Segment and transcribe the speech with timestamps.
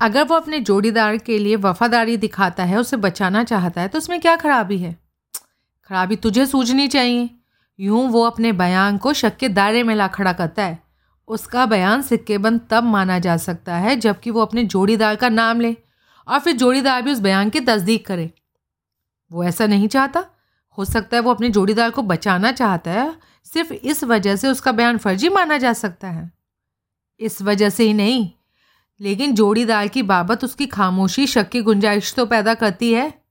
[0.00, 4.20] अगर वो अपने जोड़ीदार के लिए वफादारी दिखाता है, उसे बचाना चाहता है तो उसमें
[4.20, 4.96] क्या खराबी है?
[5.84, 7.30] खराबी तुझे सूझनी चाहिए।
[7.80, 10.78] यूँ वो अपने बयान को शक के दायरे में ला खड़ा करता है।
[11.28, 15.76] उसका बयान सिक्केबंद तब माना जा सकता है, जबकि वो अपने जोड़ीदार का नाम ले,
[16.28, 18.30] और फिर जोड़ीदार भी उस बयान की तस्दीक करे।
[19.32, 20.24] वो ऐसा नहीं चाहता।
[20.78, 24.72] हो सकता है वो अपने जोड़ीदार को बचाना चाहता है, सिर्फ़ इस वजह से उसका
[24.72, 26.32] बयान फर्जी माना जा सकता है।
[27.20, 28.30] इस वजह से ही नहीं
[29.00, 33.22] लेकिन जोड़ीदार की बाबत उसकी खामोशी, शक की गुंजाइश तो पैदा करती है।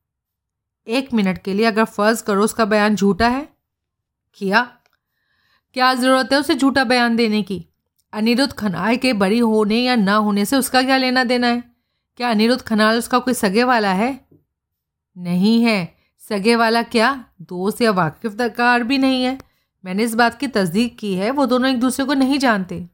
[0.88, 3.50] एक मिनट के लिए अगर फ़र्ज़ करो उसका बयान झूठा है।
[4.36, 4.62] किया?
[5.74, 7.66] क्या ज़रूरत है उसे झूठा बयान देने की?
[8.14, 11.64] अनिरुद्ध खनाल के बड़ी होने या ना होने से उसका क्या लेना देना है?
[12.18, 14.28] क्या अनिरुद्ध खनाल उसका कोई सगे वाला है?
[15.18, 15.96] नहीं है।
[16.30, 17.26] सगे वाला क्या?
[17.42, 19.38] दोस्त या वाकिफदार भी नहीं है।
[19.86, 22.90] मैंने इस बात की तस्दीक की है, वो दोनों एक दूसरे को नहीं जानते।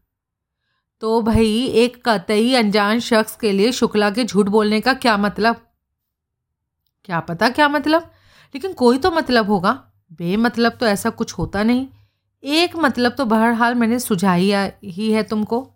[0.99, 5.55] तो भाई, एक कतई अनजान शख्स के लिए शुक्ला के झूठ बोलने का क्या मतलब?
[7.05, 8.02] क्या पता क्या मतलब?
[8.55, 9.71] लेकिन कोई तो मतलब होगा।
[10.13, 11.87] बेमतलब तो ऐसा कुछ होता नहीं।
[12.43, 15.74] एक मतलब तो बहरहाल मैंने सुझाई ही है तुमको।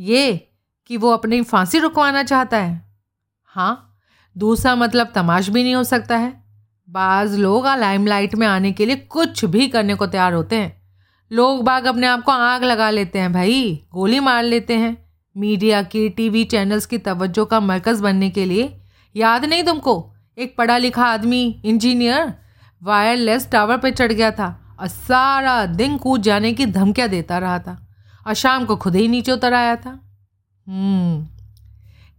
[0.00, 0.48] ये
[0.86, 2.96] कि वो अपनी फांसी रुकवाना चाहता है।
[3.44, 3.98] हाँ
[4.38, 6.44] दूसरा मतलब तमाश भी नहीं हो सकता है।
[6.90, 10.83] बाज़ लोग लाइमलाइट में आने के लिए कुछ भी करने को तैयार होते हैं।
[11.32, 14.96] लोग बाग अपने आप को आग लगा लेते हैं भाई, गोली मार लेते हैं।
[15.36, 18.80] मीडिया की, टीवी चैनल्स की तवज्जो का मरकज़ बनने के लिए।
[19.16, 22.34] याद नहीं तुमको, एक पढ़ा लिखा आदमी, इंजीनियर,
[22.82, 27.58] वायरलेस टावर पर चढ़ गया था और सारा दिन कूद जाने की धमकियाँ देता रहा
[27.58, 27.88] था
[28.26, 30.00] और शाम को खुद ही नीचे उतर आया था।
[30.66, 31.26] हम्म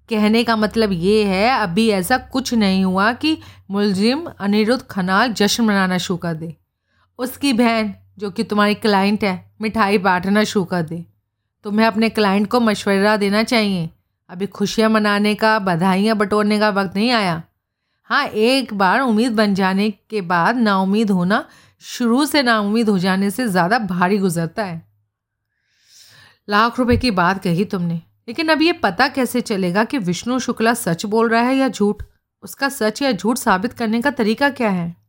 [0.10, 3.38] कहने का मतलब ये है, अभी ऐसा कुछ नहीं हुआ कि
[3.72, 6.56] मुलजिम अनिरुद्ध खनाल जश्न मनाना शुरू कर दे।
[7.20, 11.06] उसकी बहन, जो कि तुम्हारी क्लाइंट है, मिठाई बांटना शुरू कर दे।
[11.66, 13.90] तुम्हें अपने क्लाइंट को मशवरा देना चाहिए।
[14.30, 17.42] अभी खुशियाँ मनाने का, बधाइयाँ बटोरने का वक्त नहीं आया।
[18.10, 21.44] हाँ एक बार उम्मीद बन जाने के बाद नाउमीद होना,
[21.82, 24.82] शुरू से नाउमीद हो जाने से ज़्यादा भारी गुजरता है।
[26.48, 30.74] लाख रुपए की बात कही तुमने, लेकिन अब ये पता कैसे चलेगा कि विष्णु शुक्ला
[30.74, 32.04] सच बोल रहा है या झूठ?
[32.44, 35.05] उसका सच या झूठ साबित करने का तरीका क्या है?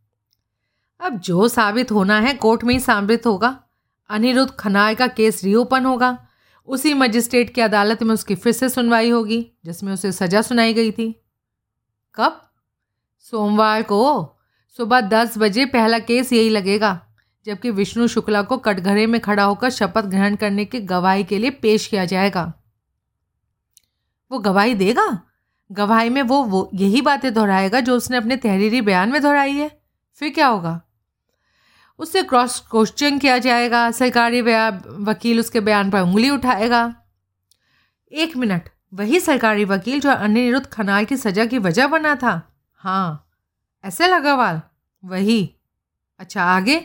[1.00, 3.62] अब जो साबित होना है कोर्ट में ही साबित होगा।
[4.10, 6.26] अनिरुद्ध खनाल का केस रीओपन होगा।
[6.66, 10.90] उसी मजिस्ट्रेट की अदालत में उसकी फिर से सुनवाई होगी, जिसमें उसे सजा सुनाई गई
[10.90, 11.24] थी।
[12.14, 12.50] कब?
[13.20, 14.32] सोमवार को
[14.76, 17.06] सुबह दस बजे पहला केस यही लगेगा,
[17.46, 21.50] जबकि विष्णु शुक्ला को कटघरे में खड़ा होकर शपथ ग्रहण करने की गवाही के लिए
[21.50, 22.52] पेश किया जाएगा।
[24.30, 25.22] वो गवाही देगा?
[25.72, 29.80] गवाही में वो वो यही बातें दोहराएगा जो उसने अपने तहरीरी बयान में दोहराई है।
[30.14, 30.80] फिर क्या होगा?
[32.00, 36.94] उससे क्रॉस क्वेश्चन किया जाएगा। सरकारी वकील उसके बयान पर उंगली उठाएगा।
[38.12, 42.40] एक मिनट। वही सरकारी वकील जो अनिरुद्ध खनाल की सज़ा की वजह बना था।
[42.80, 43.28] हाँ
[43.84, 44.34] ऐसे लगा
[45.02, 45.42] वही।
[46.20, 46.76] अच्छा आगे?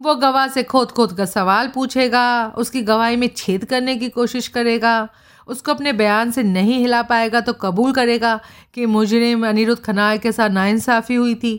[0.00, 4.48] वो गवाह से खोद खोद का सवाल पूछेगा, उसकी गवाही में छेद करने की कोशिश
[4.48, 5.08] करेगा,
[5.48, 8.38] उसको अपने बयान से नहीं हिला पाएगा तो कबूल करेगा
[8.74, 11.54] कि मुजरिम अनिरुद्ध खनाल के साथ नाइंसाफ़ी हुई थी।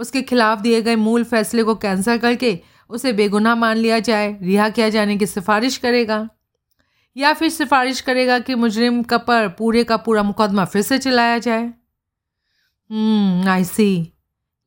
[0.00, 4.68] उसके खिलाफ दिए गए मूल फैसले को कैंसिल करके उसे बेगुनाह मान लिया जाए, रिहा
[4.68, 6.28] किया जाने की सिफारिश करेगा।
[7.16, 11.38] या फिर सिफारिश करेगा कि मुजरिम का पर पूरे का पूरा मुकदमा फिर से चलाया
[11.38, 11.72] जाए।
[13.48, 14.12] आई सी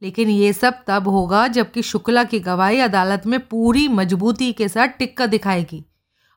[0.01, 4.87] लेकिन ये सब तब होगा जबकि शुक्ला की गवाही अदालत में पूरी मजबूती के साथ
[4.87, 5.85] टिक्का दिखाएगी।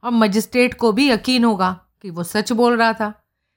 [0.05, 3.13] और मजिस्ट्रेट को भी यकीन होगा कि वो सच बोल रहा था।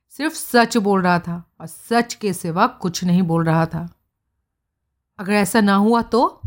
[0.10, 3.99] सिर्फ़ सच बोल रहा था और सच के सिवा कुछ नहीं बोल रहा था।
[5.20, 6.42] अगर ऐसा ना हुआ तो?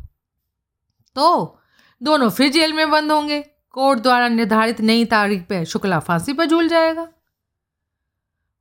[1.14, 1.58] तो?
[2.02, 6.46] दोनों फिर जेल में बंद होंगे। कोर्ट द्वारा निर्धारित नई तारीख पर शुक्ला फांसी पर
[6.46, 7.08] झूल जाएगा।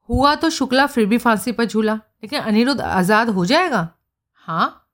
[0.10, 3.90] हुआ तो शुक्ला फिर भी फांसी पर झूला, लेकिन अनिरुद्ध आज़ाद हो जाएगा?
[4.34, 4.90] हाँ।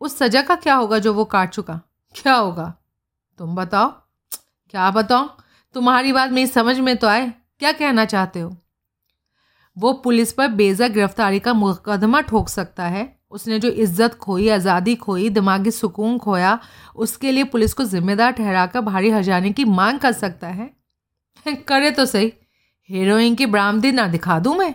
[0.00, 1.80] उस सजा का क्या होगा जो वो काट चुका?
[2.14, 2.74] क्या होगा?
[3.38, 3.90] तुम बताओ।
[4.70, 5.28] क्या बताओ
[5.74, 8.56] तुम्हारी बात मेरी समझ में तो आए। क्या कहना चाहते हो?
[9.78, 14.94] वो पुलिस पर बेजा गिरफ्तारी का मुकदमा ठोक सकता है। उसने जो इज़्ज़त खोई, आज़ादी
[14.94, 16.60] खोई, दिमागी सुकून खोया,
[16.96, 20.70] उसके लिए पुलिस को जिम्मेदार ठहराकर भारी हजाने की मांग कर सकता है।
[21.68, 22.32] करे तो सही।
[22.88, 24.74] हीरोइन की बरामदी ना दिखा दूँ मैं।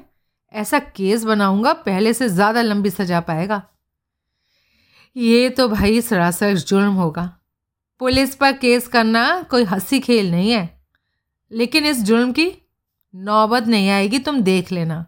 [0.53, 3.61] ऐसा केस बनाऊँगा, पहले से ज़्यादा लंबी सजा पाएगा।
[5.17, 7.37] ये तो भाई सरासर जुर्म होगा।
[7.99, 10.79] पुलिस पर केस करना कोई हँसी खेल नहीं है।
[11.51, 12.51] लेकिन इस जुर्म की
[13.15, 15.05] नौबत नहीं आएगी, तुम देख लेना।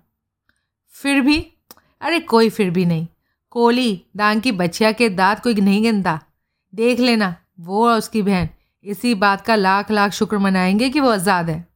[0.90, 1.54] फिर भी,
[2.02, 3.08] अरे कोई फिर भी नहीं।
[3.52, 6.22] कोली दांग की बछिया के दांत कोई नहीं गिनता।
[6.76, 8.50] देख लेना, वो और उसकी बहन,
[8.84, 11.68] इसी बात का लाख लाख शुक्र मनाएँगे कि वो आज़ाद है।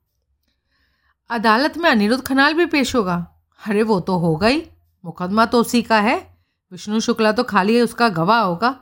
[1.29, 3.27] अदालत में अनिरुद्ध खनाल भी पेश होगा।
[3.67, 4.67] अरे, वो तो होगा ही।
[5.05, 6.37] मुकदमा तो उसी का है।
[6.71, 8.79] विष्णु शुक्ला तो खाली है, उसका गवाह होगा।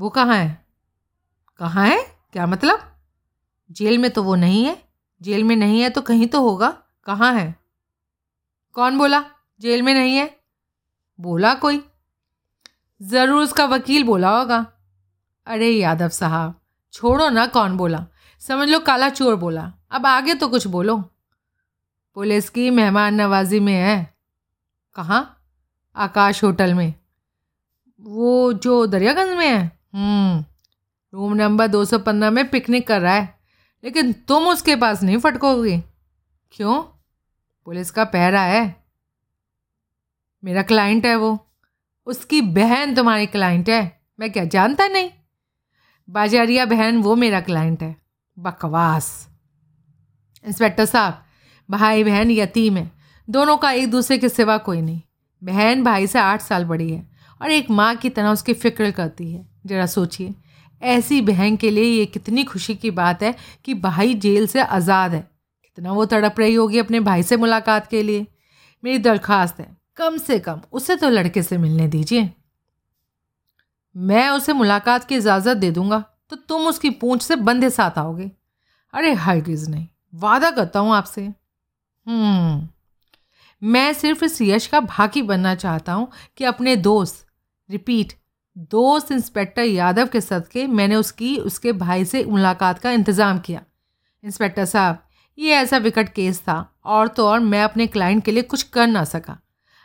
[0.00, 0.66] वो कहाँ है?
[1.58, 2.02] कहाँ है?
[2.32, 2.96] क्या मतलब?
[3.72, 4.82] जेल में तो वो नहीं है।
[5.22, 7.56] जेल में नहीं है तो कहीं तो होगा। कहाँ है?
[8.72, 9.24] कौन बोला?
[9.60, 10.37] जेल में नहीं है?
[11.20, 11.84] बोला कोई?
[13.02, 14.66] ज़रूर उसका वकील बोला होगा।
[15.46, 16.60] अरे यादव साहब
[16.92, 18.06] छोड़ो ना कौन बोला।
[18.40, 20.98] समझ लो काला चोर बोला। अब आगे तो कुछ बोलो।
[22.14, 24.14] पुलिस की मेहमान नवाजी में है।
[24.94, 25.44] कहाँ?
[25.96, 26.94] आकाश होटल में।
[28.00, 30.44] वो जो दरियागंज में है। हम्म,
[31.14, 33.38] रूम नंबर दो सौ पंद्रह में पिकनिक कर रहा है।
[33.84, 35.82] लेकिन तुम उसके पास नहीं फटकोगे।
[36.52, 36.82] क्यों?
[37.64, 38.77] पुलिस का पहरा है।
[40.42, 41.38] मेरा क्लाइंट है वो।
[42.06, 45.10] उसकी बहन तुम्हारी क्लाइंट है। मैं क्या जानता नहीं?
[46.08, 47.96] बाजारिया बहन वो मेरा क्लाइंट है।
[48.36, 49.28] बकवास।
[50.44, 51.22] इंस्पेक्टर साहब,
[51.68, 52.90] भाई बहन यतीम है।
[53.28, 55.00] दोनों का एक दूसरे के सिवा कोई नहीं।
[55.42, 57.06] बहन भाई से आठ साल बड़ी है
[57.40, 60.34] और एक माँ की तरह उसकी फ़िक्र करती है। ज़रा सोचिए,
[60.82, 65.14] ऐसी बहन के लिए ये कितनी खुशी की बात है कि भाई जेल से आज़ाद
[65.14, 65.20] है।
[65.64, 68.26] कितना वो तड़प रही होगी अपने भाई से मुलाकात के लिए।
[68.82, 72.30] मेरी दरख्वास्त है। कम से कम उसे तो लड़के से मिलने दीजिए।
[73.96, 78.30] मैं उसे मुलाकात की इजाज़त दे दूँगा तो तुम उसकी पूंछ से बंदे साथ आओगे।
[78.94, 81.22] अरे, हरगिज़ नहीं। वादा करता हूँ आपसे।
[82.06, 82.68] हम्म।
[83.62, 87.26] मैं सिर्फ़ इस यश का भागी बनना चाहता हूँ कि अपने दोस्त,
[87.70, 88.12] रिपीट,
[88.56, 93.62] दोस्त इंस्पेक्टर यादव के सदके मैंने उसकी, उसके भाई से मुलाकात का इंतज़ाम किया।
[94.24, 94.98] इंस्पेक्टर साहब,
[95.38, 98.86] ये ऐसा विकट केस था, और तो और मैं अपने क्लाइंट के लिए कुछ कर
[98.86, 99.38] ना सका।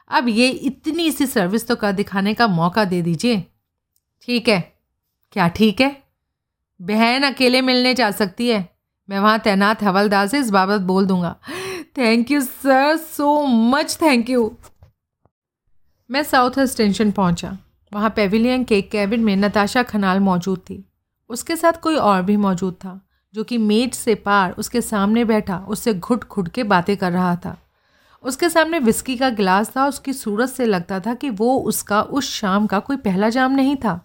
[0.09, 3.43] अब ये इतनी सी सर्विस तो कर दिखाने का मौका दे दीजिए।
[4.21, 4.59] ठीक है?
[5.31, 5.95] क्या ठीक है?
[6.79, 8.67] बहन अकेले मिलने जा सकती है।
[9.09, 11.35] मैं वहाँ तैनात हवलदार से इस बाबत बोल दूँगा।
[11.97, 14.51] Thank you sir so much thank you
[16.09, 17.57] मैं साउथ स्टेशन पहुँचा।
[17.91, 20.83] वहाँ पेविलियन के कैबिन में नताशा खनाल मौजूद थी।
[21.29, 22.99] उसके साथ कोई और भी मौजूद था,
[23.33, 27.35] जो कि मेज से पार उसके सामने बैठा, उससे घुट घुट के बातें कर रहा
[27.35, 27.57] था।
[28.23, 32.29] उसके सामने विस्की का गिलास था, उसकी सूरत से लगता था कि वो उसका उस
[32.31, 33.99] शाम का कोई पहला जाम नहीं था।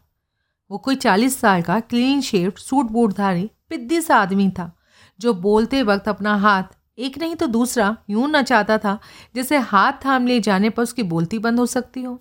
[0.70, 4.72] वो कोई चालीस साल का क्लीन शेव सूट बूटधारी पिद्दी सा आदमी था,
[5.20, 6.62] जो बोलते वक्त अपना हाथ,
[6.98, 8.98] एक नहीं तो दूसरा, यूँ न चाहता था,
[9.34, 12.18] जैसे हाथ थाम ले जाने पर उसकी बोलती बंद हो सकती हो।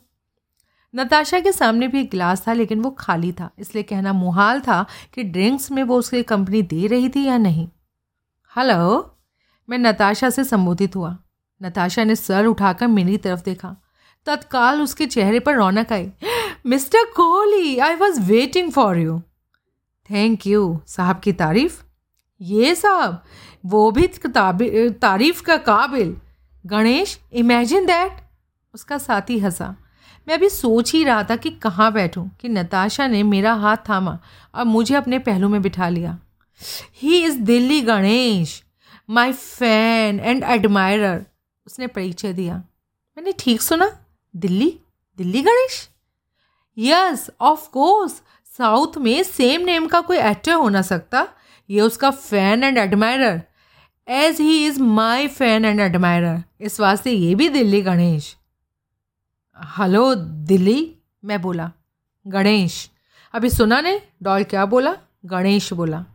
[0.94, 4.86] नताशा के सामने भी एक गिलास था, लेकिन वो खाली था, इसलिए कहना मुहाल था
[5.14, 7.68] कि ड्रिंक्स में वो उसकी कंपनी दे रही थी या नहीं।
[8.54, 9.16] हेलो
[9.70, 11.18] मैं नताशा से संबोधित हुआ।
[11.62, 13.76] नताशा ने सर उठाकर मेरी तरफ़ देखा।
[14.28, 16.12] तत्काल उसके चेहरे पर रौनक आई।
[16.66, 19.20] Mister Kohli I was waiting for you
[20.10, 21.82] thank you साहब की तारीफ़?
[22.42, 23.24] ये साहब,
[23.66, 24.08] वो भी
[25.02, 26.16] तारीफ़ का काबिल।
[26.66, 28.18] गणेश इमेजिन दैट
[28.74, 29.76] उसका साथी हंसा।
[30.28, 34.18] मैं अभी सोच ही रहा था कि कहाँ बैठूं, कि नताशा ने मेरा हाथ थामा
[34.56, 36.18] और मुझे अपने पहलू में बिठा लिया।
[37.02, 38.62] He is Delhi Ganesh
[39.10, 41.26] my fan and admirer
[41.68, 42.56] उसने परिचय दिया।
[43.18, 44.00] मैंने, ठीक सुना?
[44.36, 44.80] Delhi?
[45.18, 45.90] Delhi Ganesh?
[46.78, 48.22] Yes of course
[48.58, 51.28] south में सेम नेम का कोई एक्टर हो ना सकता।
[51.70, 53.42] ये उसका fan and admirer
[54.08, 58.38] as he is my fan and admirer इस वास्ते ये भी दिल्ली गणेश।
[59.78, 60.96] हेलो दिल्ली?
[61.26, 61.72] मैं बोला।
[62.28, 62.92] गणेश।
[63.34, 64.02] अभी सुना ने?
[64.24, 64.96] डॉल क्या बोला?
[65.26, 66.06] गणेश बोला।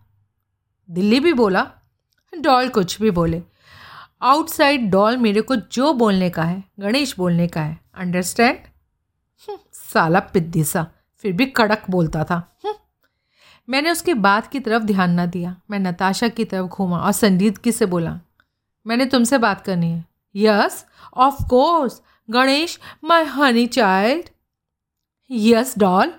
[0.91, 1.73] दिल्ली भी बोला?
[2.41, 3.43] डॉल कुछ भी बोले।
[4.23, 8.59] आउटसाइड डॉल मेरे को जो बोलने का है गणेश बोलने का है अंडरस्टैंड
[9.49, 10.87] हम्म, साला पिद्दी सा
[11.17, 12.75] फिर भी कड़क बोलता था। हम्म।
[13.69, 17.73] मैंने उसकी बात की तरफ़ ध्यान ना दिया मैं नताशा की तरफ़ घूमा और संजीदगी
[17.73, 18.19] से बोला?
[18.87, 20.85] मैंने तुमसे बात करनी है। Yes
[21.17, 22.01] of course
[22.31, 24.29] Ganesh my honey child
[25.31, 26.13] yes doll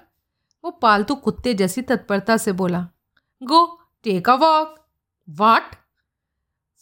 [0.64, 2.88] वो पालतू कुत्ते जैसी तत्परता से बोला।
[3.42, 3.66] Go
[4.04, 4.76] take a walk
[5.28, 5.76] wait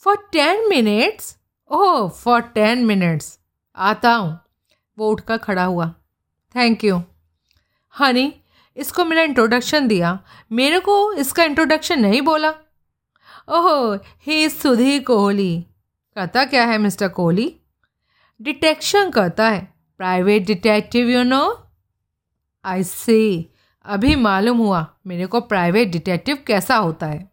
[0.04, 1.38] for ten minutes
[1.72, 3.40] oh for ten minutes
[3.78, 4.40] आता हूँ।
[4.98, 5.94] वो उठकर खड़ा हुआ।
[6.56, 7.02] थैंक यू
[8.00, 8.34] हनी
[8.78, 10.20] इसको मेरा इंट्रोडक्शन दिया।
[10.52, 12.50] मेरे को इसका इंट्रोडक्शन नहीं बोला।
[13.50, 15.66] ओह, हे सुधी कोहली।
[16.16, 17.56] कहता क्या है मिस्टर कोहली?
[18.42, 21.68] डिटेक्शन करता है। Private detective you know
[22.66, 23.50] I see
[23.86, 27.32] अभी मालूम हुआ मेरे को प्राइवेट डिटेक्टिव कैसा होता है।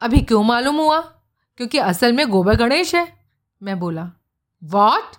[0.00, 1.11] अभी क्यों मालूम हुआ?
[1.56, 3.06] क्योंकि असल में गोबर गणेश है।
[3.60, 4.10] मैं बोला
[4.62, 5.16] वॉट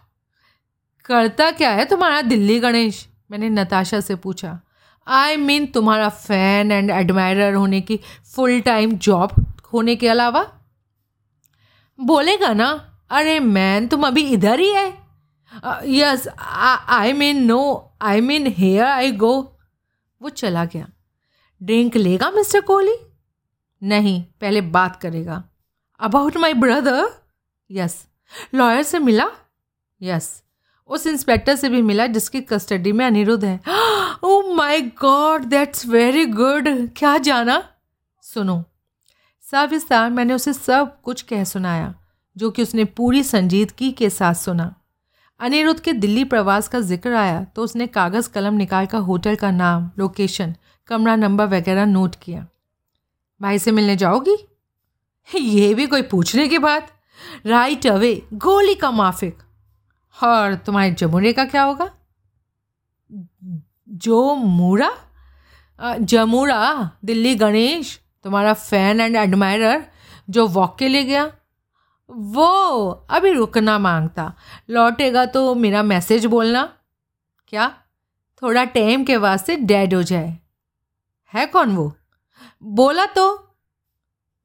[1.06, 3.08] करता क्या है तुम्हारा दिल्ली गणेश?
[3.32, 4.60] मैंने नताशा से पूछा
[5.08, 8.00] आई I मीन mean, तुम्हारा फ़ैन एंड एडमायरर होने की
[8.36, 10.46] फुल टाइम जॉब होने के अलावा?
[12.00, 12.68] बोलेगा ना।
[13.10, 14.88] अरे मैन तुम अभी इधर ही है?
[15.86, 17.62] Yes I mean no
[18.02, 19.34] I mean here I go
[20.22, 20.88] वो चला गया।
[21.62, 22.96] ड्रिंक लेगा मिस्टर कोहली?
[23.82, 25.44] नहीं पहले बात करेगा।
[26.04, 27.06] About my brother
[27.70, 27.96] yes
[28.56, 29.30] lawyer से मिला?
[30.02, 30.42] यस
[30.90, 33.60] उस इंस्पेक्टर से भी मिला जिसकी कस्टडी में अनिरुद्ध है।
[34.24, 36.68] ओ my god that's very good
[36.98, 37.62] क्या जाना?
[38.24, 38.64] सुनो।
[39.44, 41.94] सविस्तार, मैंने उसे सब कुछ कह सुनाया,
[42.36, 44.74] जो कि उसने पूरी संजीदगी के साथ सुना।
[45.40, 49.52] अनिरुद्ध के दिल्ली प्रवास का ज़िक्र आया तो उसने कागज़ कलम निकाल कर होटल का
[49.54, 50.56] नाम लोकेशन
[50.90, 52.48] कमरा नंबर वगैरह नोट किया।
[53.42, 54.36] भाई से मिलने जाओगी?
[55.36, 56.92] ये भी कोई पूछने की बात?
[57.46, 59.38] राइट अवे गोली का माफिक।
[60.24, 61.92] और तुम्हारे जमुरे का क्या होगा?
[63.90, 64.92] जो मूरा?
[66.00, 69.86] जमूरा, दिल्ली गणेश, तुम्हारा फ़ैन एंड एडमायरर
[70.30, 71.34] जो वॉक के लिए गया।
[72.10, 74.34] वो अभी रुकना माँगता।
[74.70, 76.78] लौटेगा तो मेरा मैसेज बोलना।
[77.48, 77.78] क्या?
[78.42, 80.40] थोड़ा टाइम के वास्ते डेड हो जाए।
[81.34, 81.94] है कौन वो?
[82.64, 83.53] बोला तो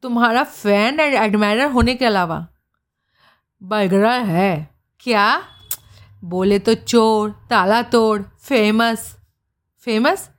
[0.03, 2.47] तुम्हारा फ़ैन एंड एडमायर होने के अलावा।
[3.63, 5.43] बरगरा है। क्या?
[6.25, 9.17] बोले तो चोर, ताला तोड़ famous
[9.81, 10.31] famous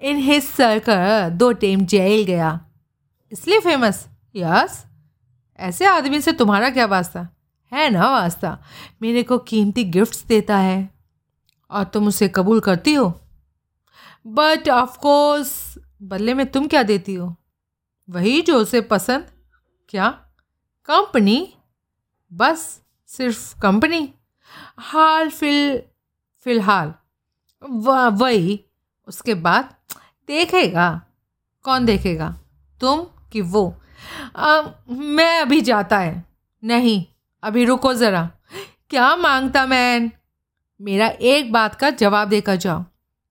[0.00, 2.60] in his circle दो टेम जेल गया।
[3.32, 4.86] इसलिए फ़ेमस यस
[5.58, 7.28] ऐसे आदमी से तुम्हारा क्या वास्ता?
[7.72, 8.58] है ना वास्ता।
[9.02, 10.90] मेरे को कीमती गिफ्ट्स देता है।
[11.70, 13.20] और तुम उसे कबूल करती हो?
[14.26, 17.36] बट ऑफकोर्स बदले में तुम क्या देती हो?
[18.10, 19.26] वही जो उसे पसंद।
[19.88, 20.08] क्या?
[20.84, 21.54] कंपनी?
[22.32, 24.14] बस सिर्फ़ कंपनी।
[24.78, 25.82] हाल फिल
[26.40, 26.94] फ़िलहाल।
[28.10, 28.64] वही।
[29.08, 29.74] उसके बाद
[30.26, 31.02] देखेगा।
[31.62, 32.36] कौन देखेगा?
[32.80, 33.00] तुम
[33.32, 33.80] कि वो?
[34.36, 36.24] आ, मैं अभी जाता है।
[36.64, 37.04] नहीं
[37.42, 38.30] अभी रुको ज़रा।
[38.90, 40.12] क्या माँगता मैन?
[40.80, 42.84] मेरा एक बात का जवाब देकर जाओ।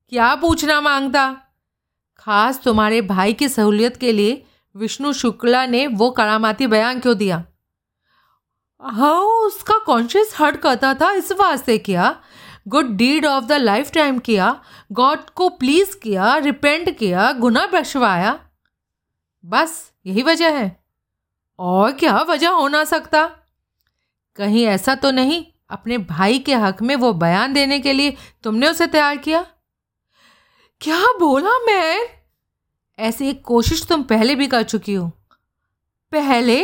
[0.10, 1.42] क्या पूछना माँगता?
[2.18, 7.44] खास तुम्हारे भाई की सहूलियत के लिए विष्णु शुक्ला ने वो करामाती बयान क्यों दिया?
[8.82, 12.24] हाँ उसका कॉन्शियस हर्ट करता था, इस वास्ते किया।
[12.68, 13.51] Good deed of the
[13.92, 18.39] lifetime किया। गॉड को प्लीज़ किया रिपेंट किया, गुना बख्शवाया।
[19.46, 20.84] बस, यही वजह है।
[21.60, 23.32] और क्या वजह हो ना सकता?
[24.36, 28.68] कहीं ऐसा तो नहीं, अपने भाई के हक में वो बयान देने के लिए तुमने
[28.68, 29.48] उसे तैयार किया?
[30.82, 32.23] क्या बोला मैं?
[33.00, 35.07] ऐसी एक कोशिश तुम पहले भी कर चुकी हो।
[36.12, 36.63] पहले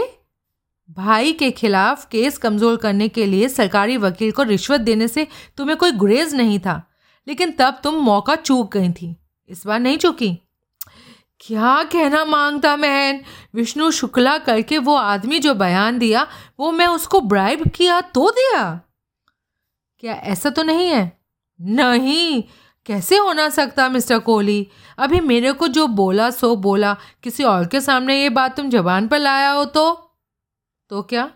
[0.89, 5.77] भाई के खिलाफ केस कमज़ोर करने के लिए सरकारी वकील को रिश्वत देने से तुम्हें
[5.77, 6.81] कोई गुरेज नहीं था,
[7.27, 9.15] लेकिन तब तुम मौका चूक गई थी।
[9.49, 10.37] इस बार नहीं चूकी।
[11.41, 13.21] क्या कहना माँगता मैं
[13.55, 16.27] विष्णु शुक्ला करके वो आदमी जो बयान दिया,
[16.59, 18.81] वो मैं उसको ब्राइब किया तो दिया?
[19.99, 21.11] क्या ऐसा तो नहीं है?
[21.59, 22.43] नहीं।
[22.89, 24.67] कैसे हो ना सकता, मिस्टर कोहली?
[24.97, 29.07] अभी मेरे को जो बोला, सो बोला। किसी और के सामने ये बात तुम जबान
[29.07, 30.11] पर लाया हो तो?
[30.89, 31.31] तो क्या?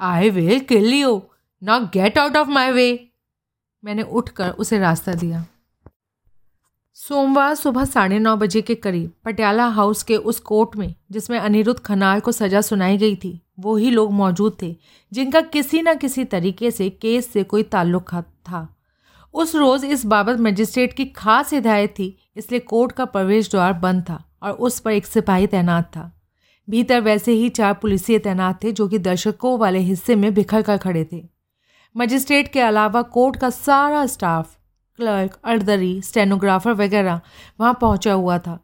[0.00, 1.22] I will kill you
[1.62, 3.08] not get out of my way
[3.84, 5.46] मैंने उठकर उसे रास्ता दिया।
[6.94, 11.80] सोमवार सुबह साढ़े नौ बजे के करीब पटियाला हाउस के उस कोर्ट में, जिसमें अनिरुद्ध
[11.80, 14.76] खनाल को सज़ा सुनाई गई थी, वो ही लोग मौजूद थे,
[15.12, 18.76] जिनका किसी न किसी तरीके से केस से कोई ताल्लुक था।
[19.34, 24.02] उस रोज़ इस बाबत मजिस्ट्रेट की खास हिदायत थी, इसलिए कोर्ट का प्रवेश द्वार बंद
[24.02, 26.10] था और उस पर एक सिपाही तैनात था।
[26.68, 30.76] भीतर वैसे ही चार पुलिसिए तैनात थे जो कि दर्शकों वाले हिस्से में बिखर कर
[30.76, 31.22] खड़े थे।
[31.94, 34.56] मजिस्ट्रेट के अलावा कोर्ट का सारा स्टाफ,
[34.98, 37.20] क्लर्क, अर्दरी, स्टेनोग्राफर वगैरह
[37.60, 38.58] वहाँ पहुँचा हुआ था।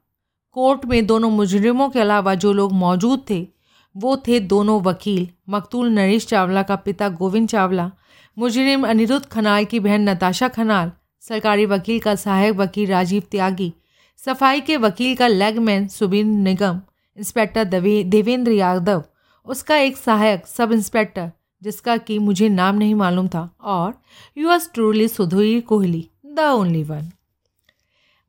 [0.56, 3.46] कोर्ट में दोनों मुजरिमों के अलावा जो लोग मौजूद थे,
[3.94, 7.90] वो थे दोनों वकील, मकतूल नरेश चावला का पिता गोविंद चावला
[8.38, 10.90] मुजरिम अनिरुद्ध खनाल की बहन नताशा खनाल,
[11.22, 13.72] सरकारी वकील का सहायक वकील राजीव त्यागी,
[14.16, 16.80] सफ़ाई के वकील का लेगमैन सुबीन निगम,
[17.16, 17.64] इंस्पेक्टर
[18.04, 19.02] देवेंद्र यादव,
[19.46, 21.30] उसका एक सहायक सब इंस्पेक्टर,
[21.62, 24.00] जिसका कि मुझे नाम नहीं मालूम था, और
[24.52, 27.10] yours truly Sudhir Kohli, the only one.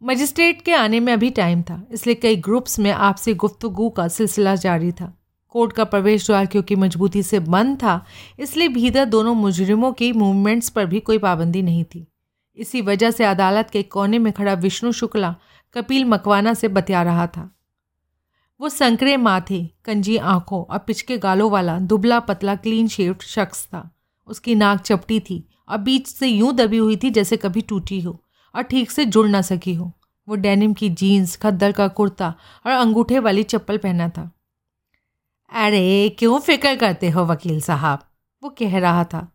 [0.01, 4.55] Magistrate के आने में अभी टाइम था, इसलिए कई ग्रुप्स में आपसी गुफ्तगु का सिलसिला
[4.55, 5.13] जारी था।
[5.49, 8.05] कोर्ट का प्रवेश द्वार क्योंकि मजबूती से बंद था,
[8.39, 12.05] इसलिए भीतर दोनों मुजरिमों की मूवमेंट्स पर भी कोई पाबंदी नहीं थी।
[12.57, 15.35] इसी वजह से अदालत के कोने में खड़ा विष्णु शुक्ला
[15.75, 17.49] कपिल मकवाना से बतिया रहा था।
[18.59, 23.89] वो संकरे माथे कंजी आँखों और पिचके गालों वाला दुबला पतला क्लीन शेव्ड शख्स था।
[24.27, 28.19] उसकी नाक चपटी थी और बीच से यूँ दबी हुई थी जैसे कभी टूटी हो
[28.55, 29.91] और ठीक से जुड़ ना सकी हो।
[30.27, 32.33] वो डेनिम की जीन्स खद्दर का कुर्ता
[32.65, 34.31] और अंगूठे वाली चप्पल पहना था।
[35.51, 37.99] अरे, क्यों फ़िक्र करते हो वकील साहब?
[38.43, 39.27] वो कह रहा था।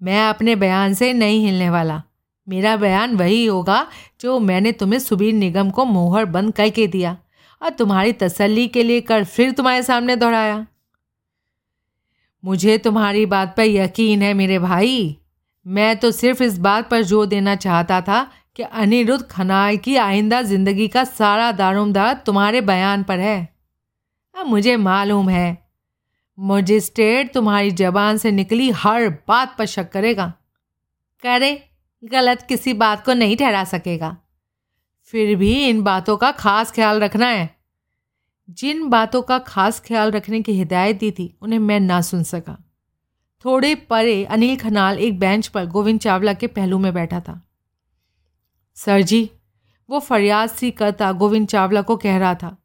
[0.00, 2.02] मैं अपने बयान से नहीं हिलने वाला।
[2.46, 3.86] मेरा बयान वही होगा
[4.20, 7.16] जो मैंने तुम्हें सुबीर निगम को मोहर बंद करके दिया
[7.62, 10.66] और तुम्हारी तसल्ली के लिए कर फिर तुम्हारे सामने दोहराया।
[12.44, 15.16] मुझे तुम्हारी बात पर यकीन है मेरे भाई।
[15.66, 18.22] मैं तो सिर्फ़ इस बात पर ज़ोर देना चाहता था
[18.56, 23.59] कि अनिरुद्ध खनाल की आइंदा ज़िंदगी का सारा दारोमदार तुम्हारे बयान पर है।
[24.34, 25.70] अब मुझे मालूम है।
[26.40, 30.32] मजिस्ट्रेट तुम्हारी जबान से निकली हर बात पर शक करेगा।
[31.22, 31.70] करे,
[32.04, 34.16] गलत किसी बात को नहीं ठहरा सकेगा।
[35.02, 37.56] फिर भी इन बातों का खास ख्याल रखना है।
[38.50, 42.64] जिन बातों का खास ख्याल रखने की हिदायत दी थी, उन्हें मैं ना सुन सका।
[43.44, 47.48] थोड़े परे अनिल खनाल एक बेंच पर गोविंद चावला के पहलू में बैठा था।
[48.74, 49.30] सर जी,
[49.90, 52.59] वो फरियाद सी करता गोविंद चावला को कह रहा था।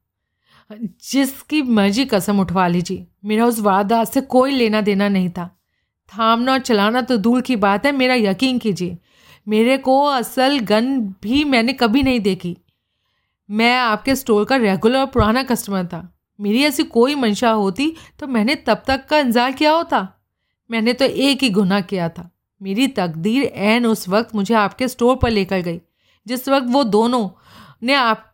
[0.71, 5.49] जिसकी मर्ज़ी कसम उठवा लीजिए। मेरा उस वारदात से कोई लेना देना नहीं था।
[6.11, 8.97] थामना और चलाना तो दूर की बात है, मेरा यकीन कीजिए।
[9.47, 12.55] मेरे को असल गन भी मैंने कभी नहीं देखी।
[13.49, 18.27] मैं आपके स्टोर का रेगुलर और पुराना कस्टमर था। मेरी ऐसी कोई मंशा होती तो
[18.27, 20.07] मैंने तब तक का इंतज़ार किया होता।
[20.69, 22.29] मैंने तो एक ही गुनाह किया था।
[22.61, 25.79] मेरी तकदीर एन उस वक्त मुझे आपके स्टोर पर लेकर गई,
[26.27, 27.29] जिस वक्त वो दोनों
[27.83, 28.25] ने आप,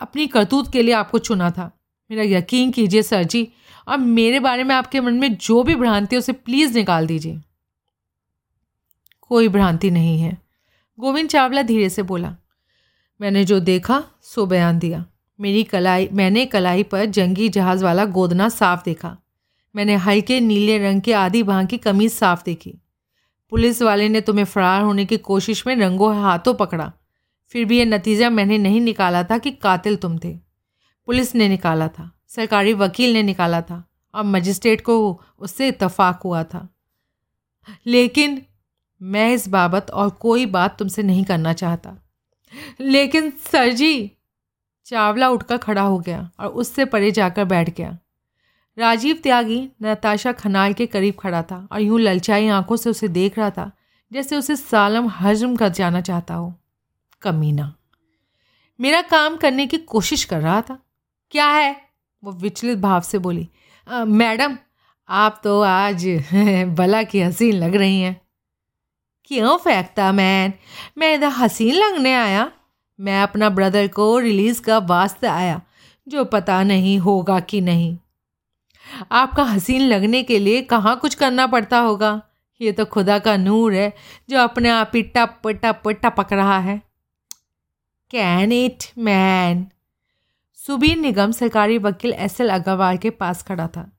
[0.00, 1.70] अपनी करतूत के लिए आपको चुना था।
[2.10, 3.48] मेरा यकीन कीजिए, सर जी,
[3.88, 7.40] और मेरे बारे में आपके मन में जो भी भ्रांति है, उसे प्लीज़ निकाल दीजिए।
[9.20, 10.38] कोई भ्रांति नहीं है,
[10.98, 12.36] गोविंद चावला धीरे से बोला।
[13.20, 15.06] मैंने जो देखा, सो बयान दिया।
[15.40, 19.16] मेरी कलाई, मैंने कलाई पर जंगी जहाज़ वाला गोदना साफ़ देखा।
[19.76, 22.74] मैंने हल्के नीले रंग के आधी भाँग की कमीज साफ़ देखी।
[23.50, 26.92] पुलिस वाले ने तुम्हें फरार होने की कोशिश में रंगों हाथों पकड़ा।
[27.48, 30.45] फिर भी यह नतीजा मैंने नहीं निकाला था कि कातिल तुम थे।
[31.06, 33.84] पुलिस ने निकाला था, सरकारी वकील ने निकाला था
[34.14, 36.68] और मजिस्ट्रेट को उससे इतफाक़ हुआ था।
[37.86, 38.42] लेकिन
[39.02, 41.96] मैं इस बाबत और कोई बात तुमसे नहीं करना चाहता।
[42.80, 44.12] लेकिन सर जी,
[44.86, 47.98] चावला उठकर खड़ा हो गया और उससे परे जाकर बैठ गया।
[48.78, 53.38] राजीव त्यागी नताशा खनाल के करीब खड़ा था और यूँ ललचाई आँखों से उसे देख
[53.38, 53.70] रहा था
[54.12, 56.52] जैसे उसे सालम हजम कर जाना चाहता हो।
[57.22, 57.72] कमीना,
[58.80, 60.78] मेरा काम करने की कोशिश कर रहा था।
[61.30, 61.76] क्या है?
[62.24, 63.48] वो विचलित भाव से बोली
[63.92, 64.56] मैडम,
[65.08, 66.06] आप तो आज
[66.78, 68.20] बला की हसीन लग रही हैं।
[69.24, 70.52] क्यों फेंकता मैन?
[70.98, 72.50] मैं इधर हसीन लगने आया।
[73.00, 75.60] मैं अपना ब्रदर को रिलीज़ का वास्ते आया,
[76.08, 77.98] जो पता नहीं होगा कि नहीं।
[79.12, 82.22] आपका हसीन लगने के लिए कहाँ कुछ करना पड़ता होगा?
[82.60, 83.92] ये तो खुदा का नूर है,
[84.30, 86.82] जो अपने आप ही टप टप, टपक रहा है।
[88.10, 89.66] Can it man
[90.66, 93.98] Subir Nigam सरकारी वकील एस एल अग्रवाल के पास खड़ा था।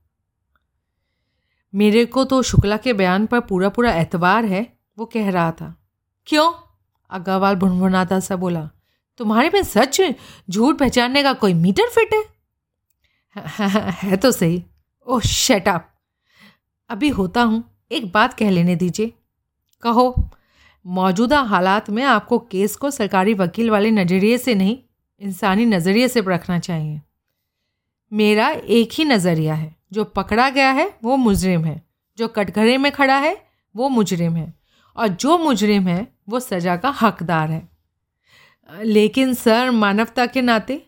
[1.75, 5.87] मेरे को तो शुक्ला के बयान पर पूरा पूरा एतबार है, वो कह रहा था।
[6.27, 6.53] क्यों?
[7.09, 8.69] अग्रवाल भुनभुनाता सा बोला।
[9.17, 10.01] तुम्हारे में सच
[10.49, 12.25] झूठ पहचानने का कोई मीटर फिट है?
[13.89, 14.63] है तो सही।
[15.07, 15.89] ओह शट अप
[16.89, 19.13] अभी होता हूँ, एक बात कह लेने दीजिए।
[19.81, 20.29] कहो,
[20.85, 24.77] मौजूदा हालात में आपको केस को सरकारी वकील वाले नज़रिए से नहीं
[25.21, 27.01] इंसानी नज़रिए से रखना चाहिए।
[28.13, 31.81] मेरा एक ही नज़रिया है। जो पकड़ा गया है, वो मुजरिम है।
[32.17, 34.53] जो कटघरे में खड़ा है, वो मुजरिम है।
[34.97, 37.69] और जो मुजरिम है, वो सज़ा का हकदार है।
[38.83, 40.87] लेकिन सर, मानवता के नाते,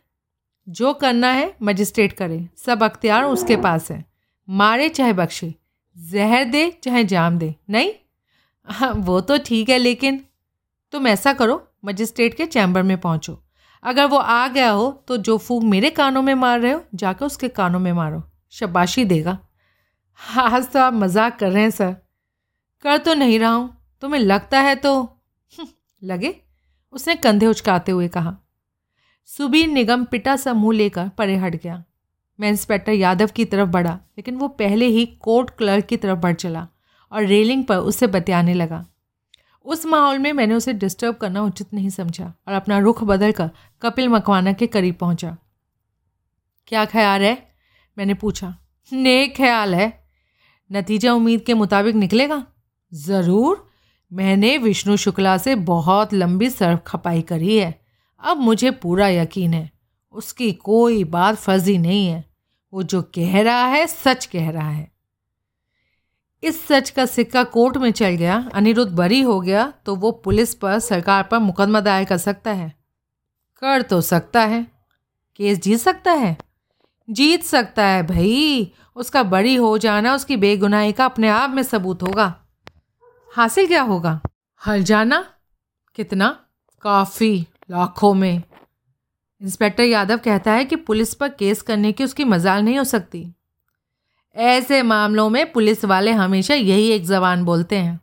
[0.70, 4.06] जो करना है, मजिस्ट्रेट करे। सब अख्तियार उसके पास है।
[4.50, 5.56] मारे चाहे बख्शे,
[5.98, 7.92] जहर दे चाहे जाम दे। नहीं?
[8.66, 10.26] हाँ वो तो ठीक है, लेकिन
[10.92, 13.44] तुम ऐसा करो, मजिस्ट्रेट के चैम्बर में पहुंचो।
[13.84, 17.26] अगर वो आ गया हो तो जो फूक मेरे कानों में मार रहे हो जाकर
[17.26, 18.22] उसके कानों में मारो।
[18.54, 19.38] शबाशी देगा।
[20.20, 21.96] हाँ तो आप मज़ाक कर रहे हैं सर।
[22.86, 23.70] कर तो नहीं रहा हूँ।
[24.04, 25.02] तुम्हें लगता है तो?
[25.02, 25.68] हम्म,
[26.02, 26.36] लगे?
[26.94, 28.36] उसने कंधे उचकाते हुए कहा।
[29.30, 31.84] सुबीर निगम पिटा सा मुँह लेकर परे हट गया।
[32.40, 36.36] मैं इंस्पेक्टर यादव की तरफ़ बढ़ा लेकिन वो पहले ही कोर्ट क्लर्क की तरफ़ बढ़
[36.36, 36.68] चला
[37.12, 38.86] और रेलिंग पर उसे बतियाने लगा।
[39.70, 43.50] उस माहौल में मैंने उसे डिस्टर्ब करना उचित नहीं समझा और अपना रुख बदल कर
[43.82, 45.38] कपिल मकवाना के करीब पहुँचा।
[46.68, 47.48] क्या ख्याल है?
[47.98, 48.58] मैंने पूछा।
[48.94, 50.04] नेक ख्याल है।
[50.72, 52.46] नतीजा उम्मीद के मुताबिक निकलेगा?
[52.94, 53.70] ज़रूर।
[54.14, 57.82] मैंने विष्णु शुक्ला से बहुत लंबी सर्फ खपाई करी है।
[58.20, 59.72] अब मुझे पूरा यकीन है।
[60.12, 62.26] उसकी कोई बात फर्जी नहीं है।
[62.74, 64.92] वो जो कह रहा है, सच कह रहा है।
[66.44, 70.56] इस सच का सिक्का कोर्ट में चल गया, अनिरुद्ध बरी हो गया तो वो पुलिस
[70.56, 72.70] पर, सरकार पर मुकदमा दायर कर सकता है।
[73.62, 74.68] कर तो सकता है।
[75.36, 76.38] केस जीत सकता है।
[77.10, 82.04] जीत सकता है भाई। उसका बड़ी हो जाना, उसकी बेगुनाही का अपने आप में सबूत
[82.04, 82.42] होगा।
[83.36, 84.22] हासिल क्या होगा?
[84.66, 85.26] हल जाना?
[85.96, 86.40] कितना?
[86.82, 88.44] काफ़ी। लाखों में।
[89.42, 93.34] इंस्पेक्टर यादव कहता है कि पुलिस पर केस करने की उसकी मजाल नहीं हो सकती।
[94.36, 98.00] ऐसे मामलों में पुलिस वाले हमेशा यही एक जबान बोलते हैं।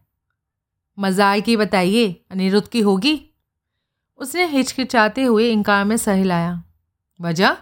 [0.99, 3.31] मज़ाक की बताइए, अनिरुद्ध की होगी?
[4.19, 6.63] उसने हिचकिचाते हुए इनकार में सही लाया
[7.21, 7.57] वजह?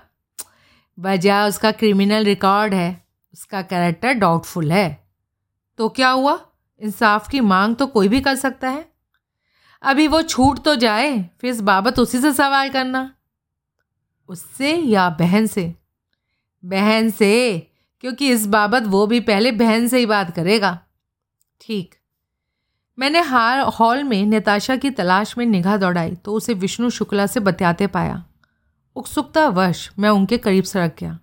[0.98, 5.09] वजह उसका क्रिमिनल रिकॉर्ड है। उसका कैरेक्टर डाउटफुल है।
[5.79, 6.40] तो क्या हुआ?
[6.81, 8.92] इंसाफ की मांग तो कोई भी कर सकता है।
[9.83, 13.14] अभी वो छूट तो जाए, फिर इस बाबत उसी से सवाल करना।
[14.29, 15.74] उससे या बहन से?
[16.64, 17.70] बहन से?
[18.05, 20.79] क्योंकि इस बाबत वो भी पहले बहन से ही बात करेगा।
[21.61, 21.95] ठीक।
[22.99, 27.40] मैंने हार हॉल में नताशा की तलाश में निगाह दौड़ाई तो उसे विष्णु शुक्ला से
[27.40, 28.23] बतियाते पाया।
[28.97, 31.19] उत्सुकता वश मैं उनके करीब सड़क गया।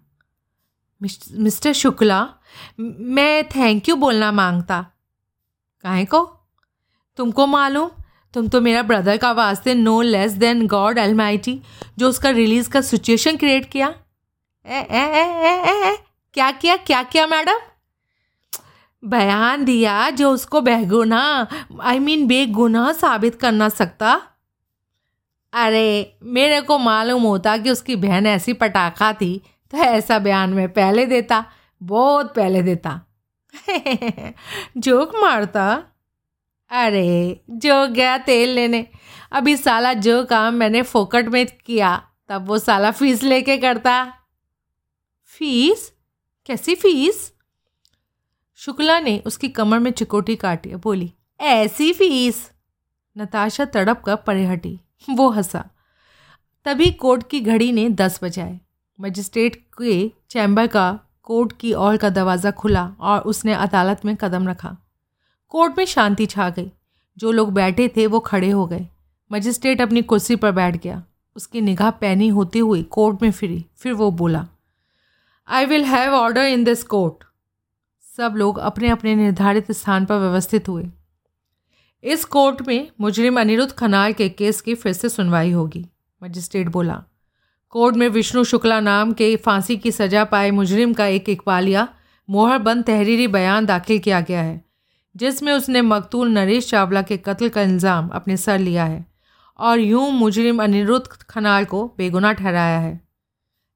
[1.01, 2.27] मिस्टर शुक्ला
[2.79, 4.85] मैं थैंक यू बोलना माँगता।
[5.83, 6.25] काहे को?
[7.17, 7.89] तुमको मालूम
[8.33, 11.61] तुम तो मेरा ब्रदर का वास्ते no less than god almighty
[11.97, 13.93] जो उसका रिलीज़ का सिचुएशन क्रिएट किया।
[14.65, 15.97] ए, ए, ए, ए, ए, ए,
[16.33, 17.59] क्या किया क्या किया मैडम?
[19.03, 21.47] बयान दिया जो उसको बेगुना
[21.81, 24.21] आई मीन बेगुना साबित करना सकता।
[25.53, 29.41] अरे, मेरे को मालूम होता कि उसकी बहन ऐसी पटाखा थी
[29.71, 31.45] तो ऐसा बयान मैं पहले देता,
[31.83, 33.01] बहुत पहले देता।
[34.77, 35.83] जोक मारता?
[36.71, 38.87] अरे जो गया तेल लेने।
[39.31, 44.13] अभी साला जो काम मैंने फोकट में किया, तब वो साला फ़ीस लेके करता।
[45.25, 45.90] फ़ीस?
[46.45, 47.33] कैसी फ़ीस
[48.59, 52.51] शुक्ला ने उसकी कमर में चिकोटी काटी बोली, ऐसी फ़ीस
[53.15, 55.63] नताशा तड़प कर परे हटी। वो हंसा।
[56.65, 58.59] तभी कोर्ट की घड़ी ने दस बजाए।
[58.99, 64.47] मजिस्ट्रेट के चैम्बर का कोर्ट की ओर का दरवाज़ा खुला और उसने अदालत में कदम
[64.47, 64.75] रखा।
[65.49, 66.71] कोर्ट में शांति छा गई।
[67.17, 68.87] जो लोग बैठे थे वो खड़े हो गए।
[69.31, 71.03] मजिस्ट्रेट अपनी कुर्सी पर बैठ गया।
[71.35, 74.47] उसकी निगाह पैनी होती हुई कोर्ट में फिरी। फिर वो बोला
[75.51, 77.23] I will have order in this court
[78.05, 80.85] सब लोग अपने अपने निर्धारित स्थान पर व्यवस्थित हुए।
[82.03, 85.85] इस कोर्ट में मुजरिम अनिरुद्ध खनाल के केस की फिर से सुनवाई होगी,
[86.21, 87.03] मजिस्ट्रेट बोला।
[87.69, 91.87] कोर्ट में विष्णु शुक्ला नाम के फांसी की सजा पाए मुजरिम का एक इकबालिया,
[92.29, 94.63] मोहरबंद तहरीरी बयान दाखिल किया गया है,
[95.15, 99.05] जिसमें उसने मकतूल नरेश चावला के कत्ल का इल्ज़ाम अपने सर लिया है
[99.59, 102.99] और यूँ मुजरिम अनिरुद्ध खनाल को बेगुनाह ठहराया है।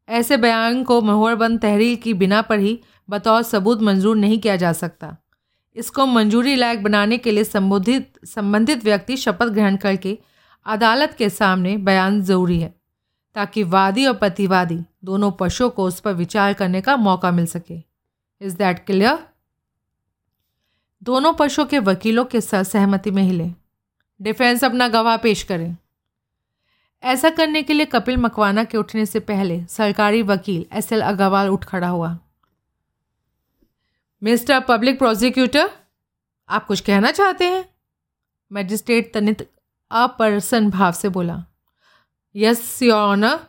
[0.09, 4.71] ऐसे बयान को मोहरबंद तहरीर की बिना पर ही बतौर सबूत मंजूर नहीं किया जा
[4.73, 5.15] सकता।
[5.75, 10.17] इसको मंजूरी लायक बनाने के लिए संबोधित, संबंधित व्यक्ति शपथ ग्रहण करके
[10.65, 12.73] अदालत के सामने बयान ज़रूरी है,
[13.35, 17.79] ताकि वादी और प्रतिवादी दोनों पक्षों को उस पर विचार करने का मौका मिल सके।
[18.41, 19.17] इज़ दैट क्लियर
[21.01, 23.49] दोनों पक्षों के वकीलों के सहमति में हिले
[24.19, 25.75] डिफेंस अपना गवाह पेश करें।
[27.05, 31.49] ऐसा करने के लिए कपिल मकवाना के उठने से पहले सरकारी वकील एस एल अग्रवाल
[31.49, 32.17] उठ खड़ा हुआ।
[34.23, 35.69] मिस्टर पब्लिक प्रोसिक्यूटर,
[36.49, 37.65] आप कुछ कहना चाहते हैं?
[38.53, 39.51] मजिस्ट्रेट तनित
[39.91, 41.45] अप्रसन्न भाव से बोला।
[42.35, 43.39] Yes, your honour.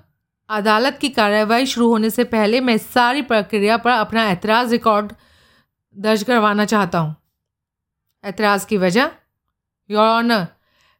[0.49, 5.12] अदालत की कार्रवाई शुरू होने से पहले मैं सारी प्रक्रिया पर अपना ऐतराज़ रिकॉर्ड
[5.97, 7.16] दर्ज करवाना चाहता हूँ।
[8.25, 9.11] ऐतराज़ की वजह?
[9.90, 10.47] योर ऑनर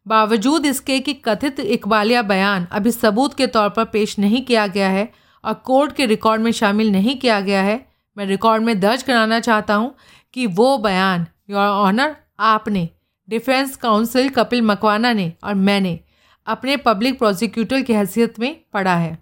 [0.07, 4.88] बावजूद इसके कि कथित इकबालिया बयान अभी सबूत के तौर पर पेश नहीं किया गया
[4.88, 5.09] है
[5.45, 9.40] और कोर्ट के रिकॉर्ड में शामिल नहीं किया गया है, मैं रिकॉर्ड में दर्ज कराना
[9.40, 9.95] चाहता हूँ
[10.37, 12.88] कि वो बयान योर ऑनर आपने
[13.29, 15.99] डिफेंस काउंसिल कपिल मकवाना ने और मैंने
[16.47, 19.19] अपने पब्लिक प्रोसिक्यूटर की हैसियत में पढ़ा है।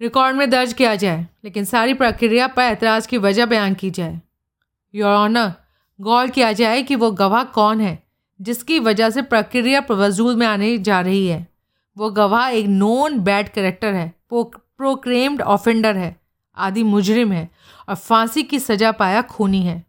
[0.00, 4.20] रिकॉर्ड में दर्ज किया जाए, लेकिन सारी प्रक्रिया पर एतराज़ की वजह बयान की जाए।
[4.94, 5.52] योर ऑनर
[5.98, 8.02] गौर किया जाए कि वो गवाह कौन है
[8.42, 11.46] जिसकी वजह से प्रक्रिया वजूद में आने जा रही है।
[11.96, 16.16] वो गवाह एक नॉन बैड करेक्टर है प्रोक्रेम्ड ऑफेंडर है,
[16.56, 17.48] आदि मुजरिम है
[17.88, 19.84] और फांसी की सज़ा पाया खूनी है।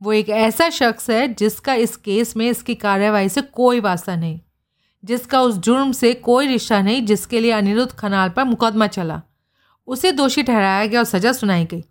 [0.00, 4.40] वो एक ऐसा शख्स है जिसका इस केस में इसकी कार्यवाही से कोई वास्ता नहीं,
[5.04, 9.20] जिसका उस जुर्म से कोई रिश्ता नहीं, जिसके लिए अनिरुद्ध खनाल पर मुकदमा चला।
[9.88, 11.84] उसे दोषी ठहराया गया और सजा सुनाई गई।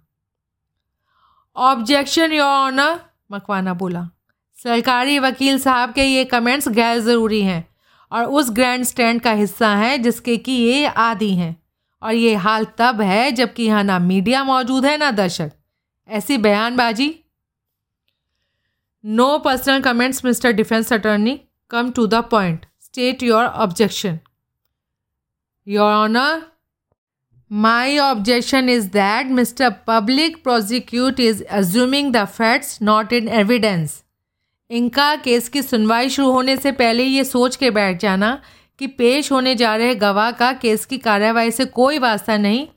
[1.56, 3.00] ऑब्जेक्शन योर ऑनर
[3.32, 4.10] मकवाना बोला।
[4.60, 7.68] सरकारी वकील साहब के ये कमेंट्स गैर ज़रूरी हैं
[8.12, 11.56] और उस ग्रैंड स्टैंड का हिस्सा हैं जिसके कि ये आदि हैं।
[12.02, 15.52] और ये हाल तब है जबकि यहाँ ना मीडिया मौजूद है, ना दर्शक।
[16.10, 17.14] ऐसी बयानबाजी।
[19.04, 21.40] No personal comments mister defence attorney
[21.72, 24.20] come to the point state your objection
[25.68, 26.42] your honour
[27.52, 34.04] my objection is that mister public prosecute is assuming the facts not in evidence
[34.72, 38.42] इनका केस की सुनवाई शुरू होने से पहले ये सोच के बैठ जाना
[38.80, 42.68] कि पेश होने जा रहे गवाह का केस की कार्यवाही से कोई वास्ता नहीं।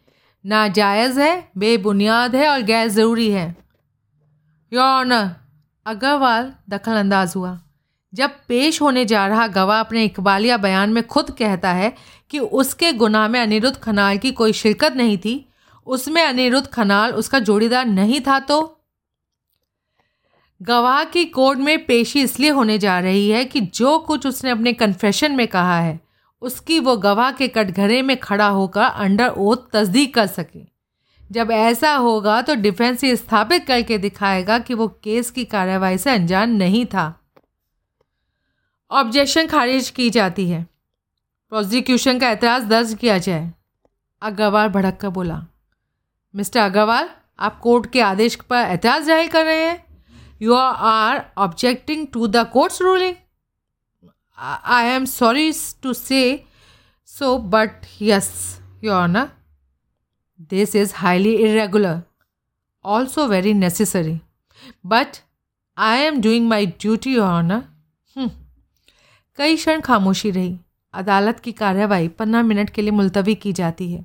[0.46, 3.56] नाजायज़ है, बेबुनियाद है और गैर ज़रूरी है।
[4.72, 5.12] योर
[5.86, 7.58] अग्रवाल दखल अंदाज हुआ।
[8.14, 11.94] जब पेश होने जा रहा गवाह अपने इकबालिया बयान में खुद कहता है
[12.30, 15.48] कि उसके गुनाह में अनिरुद्ध खनाल की कोई शिरकत नहीं थी,
[15.86, 18.77] उसमें अनिरुद्ध खनाल उसका जोड़ीदार नहीं था तो
[20.60, 24.72] गवाह की कोर्ट में पेशी इसलिए होने जा रही है कि जो कुछ उसने अपने
[24.72, 25.98] कन्फेशन में कहा है,
[26.42, 30.60] उसकी वो गवाह के कटघरे में खड़ा होकर अंडर ओथ तस्दीक कर सके।
[31.30, 36.10] जब ऐसा होगा तो डिफेंस ये स्थापित करके दिखाएगा कि वो केस की कार्यवाही से
[36.10, 37.14] अनजान नहीं था।
[38.90, 40.62] ऑब्जेक्शन खारिज की जाती है।
[41.52, 43.50] प्रोसिक्यूशन का एतराज़ दर्ज किया जाए।
[44.22, 45.44] अग्रवाल भड़क कर बोला,
[46.34, 49.84] मिस्टर अग्रवाल, आप कोर्ट के आदेश पर एतराज़ ज़ाहिर कर रहे हैं?
[50.40, 53.14] You are objecting to the court's ruling
[54.38, 55.50] I am sorry
[55.82, 56.22] to say
[57.08, 58.30] so but yes
[58.84, 59.28] your honour
[60.50, 62.00] this is highly irregular
[62.84, 64.18] also very necessary
[64.86, 65.16] but
[65.76, 67.62] I am doing my duty your honour
[69.38, 70.58] कई क्षण खामोशी रही।
[70.94, 74.04] अदालत की कार्यवाही पंद्रह minute के लिए मुलतवी की जाती है।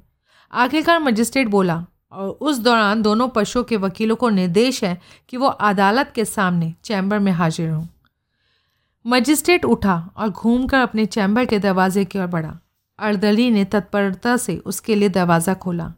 [0.54, 5.00] आखिरकार मजिस्ट्रेट बोला और उस दौरान दोनों पशुओं के वकीलों को निर्देश है
[5.30, 7.86] कि वो अदालत के सामने चैम्बर में हाजिर हों।
[9.06, 12.58] मजिस्ट्रेट उठा और घूमकर अपने चैम्बर के दरवाजे की ओर बढ़ा।
[13.00, 15.92] अर्दली ने तत्परता से उसके लिए दरवाज़ा खोला।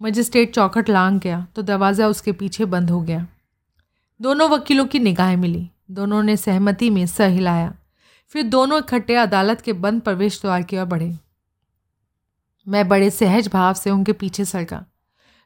[0.00, 3.26] मजिस्ट्रेट चौखट लांग गया तो दरवाज़ा उसके पीछे बंद हो गया।
[4.20, 7.72] दोनों वकीलों की निगाहें मिली। दोनों ने सहमति में सर हिलाया।
[8.32, 11.12] फिर दोनों इकट्ठे अदालत के बंद प्रवेश द्वार की ओर बढ़े।
[12.66, 14.84] मैं बड़े सहज भाव से उनके पीछे सरका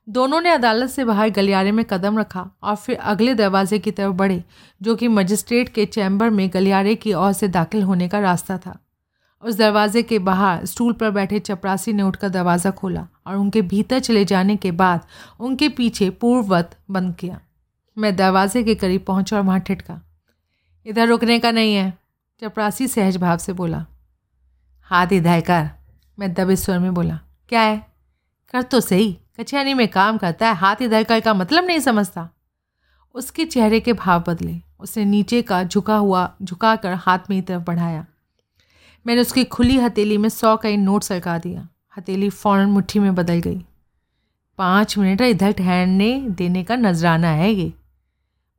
[0.08, 4.12] दोनों ने अदालत से बाहर गलियारे में कदम रखा और फिर अगले दरवाजे की तरफ़
[4.12, 4.44] बढ़े,
[4.82, 8.78] जो कि मजिस्ट्रेट के चैम्बर में गलियारे की ओर से दाखिल होने का रास्ता था।
[9.42, 13.98] उस दरवाजे के बाहर स्टूल पर बैठे चपरासी ने उठकर दरवाज़ा खोला और उनके भीतर
[13.98, 15.00] चले जाने के बाद
[15.40, 17.40] उनके पीछे पूर्ववत बंद किया।
[17.96, 20.00] मैं दरवाजे के करीब पहुँचा और वहाँ ठिटका
[20.86, 21.92] इधर रुकने का नहीं है,
[22.42, 23.86] चपरासी सहज भाव से बोला।
[24.82, 25.70] हाथ इधर कर,
[26.18, 27.86] मैं दबे स्वर में बोला। क्या है?
[28.52, 32.30] कर तो सही। कचहरी में काम करता है, हाथ कर का मतलब नहीं समझता।
[33.14, 38.06] उसके चेहरे के भाव बदले, उसने नीचे का झुका हुआ झुकाकर हाथ में तरफ़ बढ़ाया।
[39.06, 43.34] मैंने उसकी खुली हथेली में सौ का नोट सरका दिया। हथेली फ़ौरन मुट्ठी में बदल
[43.34, 43.64] गई।
[44.58, 47.72] पाँच मिनट इधर ठहरने देने का नजराना है ये।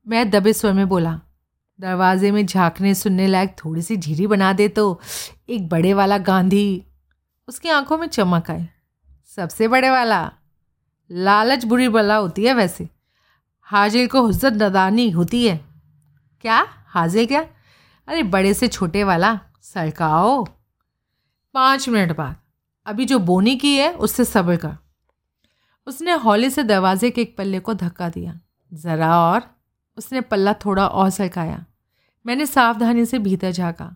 [0.07, 1.19] मैं दबे स्वर में बोला,
[1.79, 5.01] दरवाजे में झांकने सुनने लायक थोड़ी सी झीरी बना दे तो
[5.49, 6.83] एक बड़े वाला गांधी।
[7.47, 8.67] उसकी आँखों में चमक आई।
[9.35, 10.31] सबसे बड़े वाला?
[11.11, 12.89] लालच बुरी बला होती है वैसे।
[13.61, 15.65] हाजिर को हुज्जत नदानी होती है।
[16.41, 16.67] क्या?
[16.87, 17.41] हाजिर क्या?
[18.07, 20.45] अरे, बड़े से छोटे वाला। सरकाओ
[21.53, 22.35] पाँच मिनट बाद।
[22.85, 24.77] अभी जो बोनी की है, उससे सब्र कर।
[25.87, 28.39] उसने हौले से दरवाजे के एक पल्ले को धक्का दिया।
[28.73, 29.43] ज़रा और।
[29.97, 31.65] उसने पल्ला थोड़ा और सरकाया
[32.25, 33.95] मैंने सावधानी से भीतर झाँका।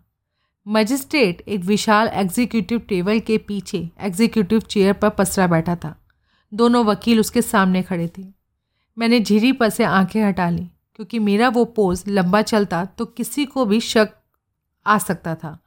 [0.67, 6.02] मजिस्ट्रेट एक विशाल एग्जीक्यूटिव टेबल के पीछे एग्जीक्यूटिव चेयर पर पसरा बैठा था।
[6.53, 8.25] दोनों वकील उसके सामने खड़े थे।
[8.97, 10.63] मैंने झिरी पर से आँखें हटा ली,
[10.95, 14.09] क्योंकि मेरा वो पोज लंबा चलता तो किसी को भी शक
[14.85, 15.57] आ सकता था।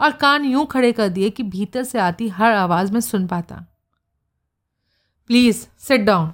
[0.00, 3.64] और कान यूँ खड़े कर दिए कि भीतर से आती हर आवाज़ में सुन पाता।
[5.26, 6.32] प्लीज़ सिट डाउन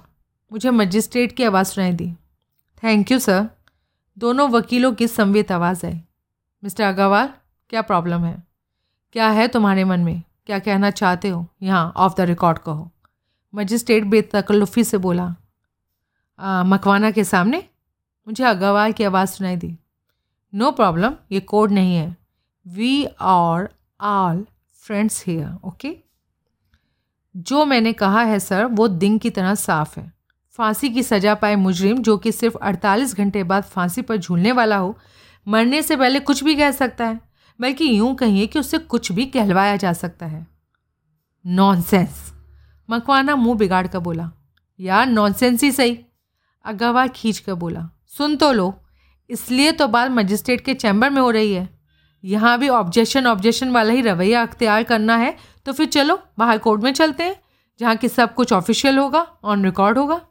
[0.51, 2.11] मुझे मजिस्ट्रेट की आवाज़ सुनाई दी।
[2.83, 3.49] थैंक यू सर
[4.17, 6.01] दोनों वकीलों की संवेद आवाज़ आई।
[6.63, 7.29] मिस्टर अग्रवाल,
[7.69, 8.43] क्या प्रॉब्लम है?
[9.11, 10.23] क्या है तुम्हारे मन में?
[10.45, 11.45] क्या कहना चाहते हो?
[11.61, 12.91] यहाँ ऑफ़ द रिकॉर्ड कहो।
[13.53, 15.35] मजिस्ट्रेट बेतकल्लुफ़ी से बोला
[16.39, 17.63] आ, मकवाना के सामने
[18.27, 19.77] मुझे अग्रवाल की आवाज़ सुनाई दी।
[20.53, 22.15] नो प्रॉब्लम ये कोड नहीं है।
[22.65, 24.45] We are all
[24.83, 25.95] friends here okay
[27.35, 30.11] जो मैंने कहा है सर वो दिन की तरह साफ़ है।
[30.59, 34.77] फांसी की सज़ा पाए मुजरिम जो कि सिर्फ़ 48 घंटे बाद फांसी पर झूलने वाला
[34.77, 34.97] हो
[35.47, 37.19] मरने से पहले कुछ भी कह सकता है
[37.59, 40.45] बल्कि यूँ कहिए कि उससे कुछ भी कहलवाया जा सकता है।
[41.45, 42.31] नॉनसेंस
[42.89, 44.29] मकवाना मुँह बिगाड़ कर बोला,
[44.79, 45.97] यार नॉनसेंस ही सही।
[46.65, 48.73] अग्रवाल खींच कर बोला, सुन तो लो,
[49.29, 51.67] इसलिए तो बात मजिस्ट्रेट के चैम्बर में हो रही है।
[52.23, 56.83] यहाँ भी ऑब्जेक्शन ऑब्जेक्शन वाला ही रवैया अख्तियार करना है तो फिर चलो, बाहर कोर्ट
[56.83, 57.35] में चलते हैं,
[57.79, 60.21] जहाँ कि सब कुछ ऑफिशियल होगा ऑन रिकॉर्ड होगा।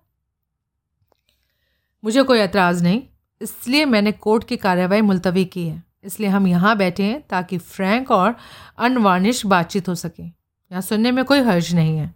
[2.04, 3.02] मुझे कोई एतराज़ नहीं,
[3.40, 8.10] इसलिए मैंने कोर्ट की कार्यवाही मुलतवी की है। इसलिए हम यहाँ बैठे हैं ताकि फ्रैंक
[8.10, 8.34] और
[8.78, 12.14] अनवार्निश बातचीत हो सके। यहाँ सुनने में कोई हर्ज नहीं है।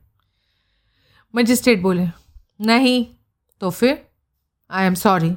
[1.35, 2.07] मजिस्ट्रेट बोले,
[2.61, 3.05] नहीं
[3.63, 3.99] तो फिर?
[4.71, 5.35] आई एम सॉरी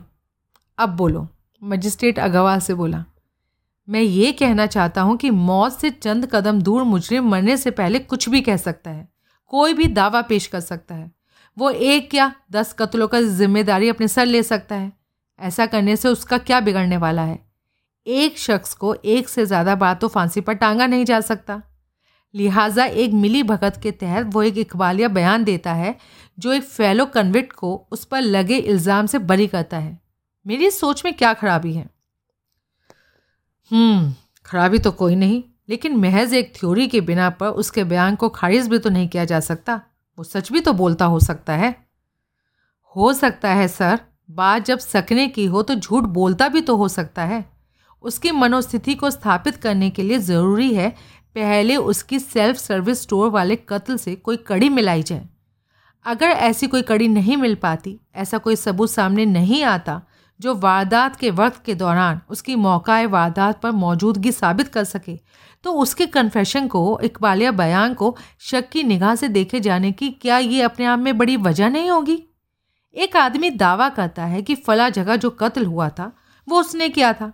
[0.78, 1.28] अब बोलो,
[1.62, 3.04] मजिस्ट्रेट अगवा से बोला,
[3.88, 8.00] मैं ये कहना चाहता हूँ कि मौत से चंद कदम दूर मुजरिम मरने से पहले
[8.02, 9.08] कुछ भी कह सकता है,
[9.54, 11.12] कोई भी दावा पेश कर सकता है।
[11.58, 14.92] वो एक या दस कत्लों का ज़िम्मेदारी अपने सर ले सकता है।
[15.40, 17.40] ऐसा करने से उसका क्या बिगड़ने वाला है?
[18.08, 21.62] एक शख्स को एक से ज़्यादा बार तो फांसी पर टांगा नहीं जा सकता।
[22.36, 25.96] लिहाजा एक मिली भगत के तहत वो एक इकबालिया बयान देता है,
[26.40, 30.00] जो एक फेलो कन्विक्ट को उस पर लगे इल्ज़ाम से बरी करता है।
[30.46, 31.90] मेरी सोच में क्या खराबी है?
[33.72, 34.14] हम्म
[34.46, 38.68] खराबी तो कोई नहीं, लेकिन महज एक थ्योरी के बिना पर उसके बयान को खारिज
[38.68, 39.82] भी तो नहीं किया जा सकता।
[40.18, 41.76] वो सच भी तो बोलता हो सकता है।
[42.96, 44.00] हो सकता है, सर।
[44.32, 47.44] बात जब सकने की हो तो झूठ बोलता भी तो हो सकता है।
[48.04, 50.94] उसकी मनोस्थिति को स्थापित करने के लिए ज़रूरी है
[51.36, 55.28] पहले उसकी सेल्फ सर्विस स्टोर वाले कत्ल से कोई कड़ी मिलाई जाए।
[56.06, 60.02] अगर ऐसी कोई कड़ी नहीं मिल पाती, ऐसा कोई सबूत सामने नहीं आता
[60.40, 65.20] जो वारदात के वक्त के दौरान उसकी मौका वारदात पर मौजूदगी साबित कर सके
[65.64, 70.38] तो उसके कन्फेशन को, इकबालिया बयान को शक की निगाह से देखे जाने की क्या
[70.38, 72.22] ये अपने आप में बड़ी वजह नहीं होगी?
[72.96, 76.12] एक आदमी दावा करता है कि फला जगह जो कत्ल हुआ था,
[76.48, 77.32] वो उसने किया था।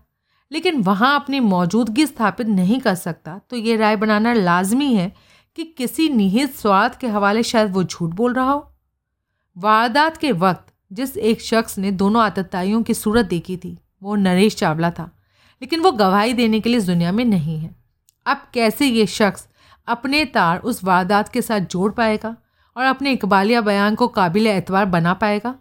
[0.52, 5.12] लेकिन वहाँ अपनी मौजूदगी स्थापित नहीं कर सकता। तो ये राय बनाना लाजमी है
[5.58, 8.68] कि किसी निहित स्वार्थ के हवाले शायद वो झूठ बोल रहा हो।
[9.58, 14.56] वारदात के वक्त जिस एक शख्स ने दोनों आतताइयों की सूरत देखी थी, वो नरेश
[14.56, 15.10] चावला था,
[15.62, 17.76] लेकिन वो गवाही देने के लिए दुनिया में नहीं है।
[18.26, 19.48] अब कैसे ये शख्स
[19.88, 22.36] अपने तार उस वारदात के साथ जोड़ पाएगा
[22.76, 25.56] और अपने इकबालिया बयान को काबिल एतवार बना पाएगा?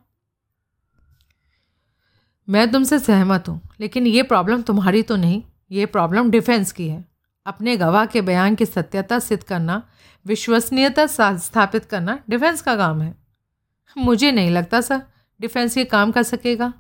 [2.51, 7.05] मैं तुमसे सहमत हूँ, लेकिन ये प्रॉब्लम तुम्हारी तो नहीं, ये प्रॉब्लम डिफेंस की है।
[7.47, 9.83] अपने गवाह के बयान की सत्यता सिद्ध करना,
[10.27, 13.15] विश्वसनीयता स्थापित करना डिफेंस का काम है।
[13.97, 15.03] मुझे नहीं लगता सर
[15.41, 16.73] डिफेंस ये काम कर सकेगा।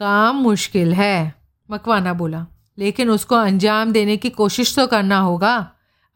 [0.00, 1.34] काम मुश्किल है,
[1.68, 2.46] मकवाना बोला,
[2.78, 5.56] लेकिन उसको अंजाम देने की कोशिश तो करना होगा।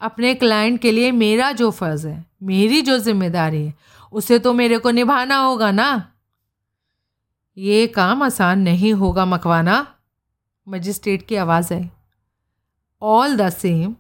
[0.01, 3.75] अपने क्लाइंट के लिए मेरा जो फ़र्ज़ है, मेरी जो ज़िम्मेदारी है,
[4.13, 6.09] उसे तो मेरे को निभाना होगा ना।
[7.57, 9.87] ये काम आसान नहीं होगा, मकवाना।
[10.69, 11.89] मजिस्ट्रेट की आवाज़ आई।
[13.03, 13.95] All the same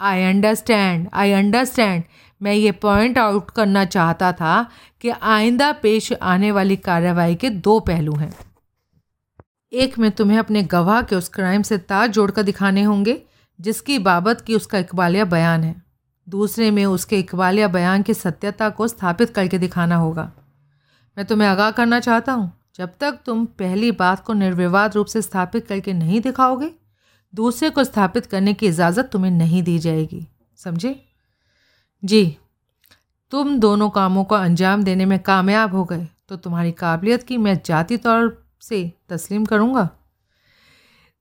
[0.00, 2.04] I understand I understand
[2.40, 4.66] मैं ये पॉइंट आउट करना चाहता था
[5.00, 8.32] कि आइंदा पेश आने वाली कार्रवाई के दो पहलू हैं।
[9.72, 13.22] एक में तुम्हें अपने गवाह के उस क्राइम से ताज जोड़कर दिखाने होंगे,
[13.60, 15.82] जिसकी बाबत की उसका इकबालिया बयान है।
[16.28, 20.32] दूसरे में उसके इकबालिया बयान की सत्यता को स्थापित करके दिखाना होगा।
[21.16, 25.22] मैं तुम्हें आगाह करना चाहता हूँ। जब तक तुम पहली बात को निर्विवाद रूप से
[25.22, 26.70] स्थापित करके नहीं दिखाओगे,
[27.34, 30.26] दूसरे को स्थापित करने की इजाज़त तुम्हें नहीं दी जाएगी।
[30.58, 30.94] समझे?
[32.02, 32.36] जी।
[33.32, 37.60] तुम दोनों कामों को अंजाम देने में कामयाब हो गए तो तुम्हारी काबिलियत की मैं
[37.66, 39.88] जाती तौर से तस्लीम करूँगा।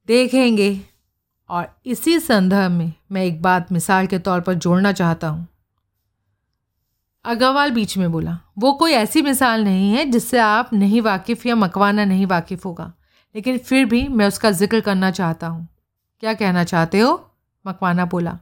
[0.07, 0.79] देखेंगे।
[1.49, 5.47] और इसी संदर्भ में मैं एक बात मिसाल के तौर पर जोड़ना चाहता हूँ।
[7.25, 11.55] अग्रवाल बीच में बोला, वो कोई ऐसी मिसाल नहीं है जिससे आप नहीं वाकिफ़ या
[11.55, 12.93] मकवाना नहीं वाकिफ़ होगा।
[13.35, 15.67] लेकिन फिर भी मैं उसका ज़िक्र करना चाहता हूँ।
[16.19, 17.13] क्या कहना चाहते हो?
[17.65, 18.37] मकवाना बोला,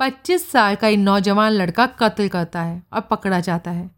[0.00, 3.90] पच्चीस साल का एक नौजवान लड़का कत्ल करता है और पकड़ा जाता है।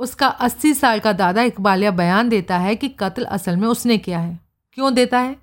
[0.00, 4.18] उसका अस्सी साल का दादा इकबालिया बयान देता है कि कत्ल असल में उसने किया
[4.18, 4.38] है।
[4.72, 5.36] क्यों देता है?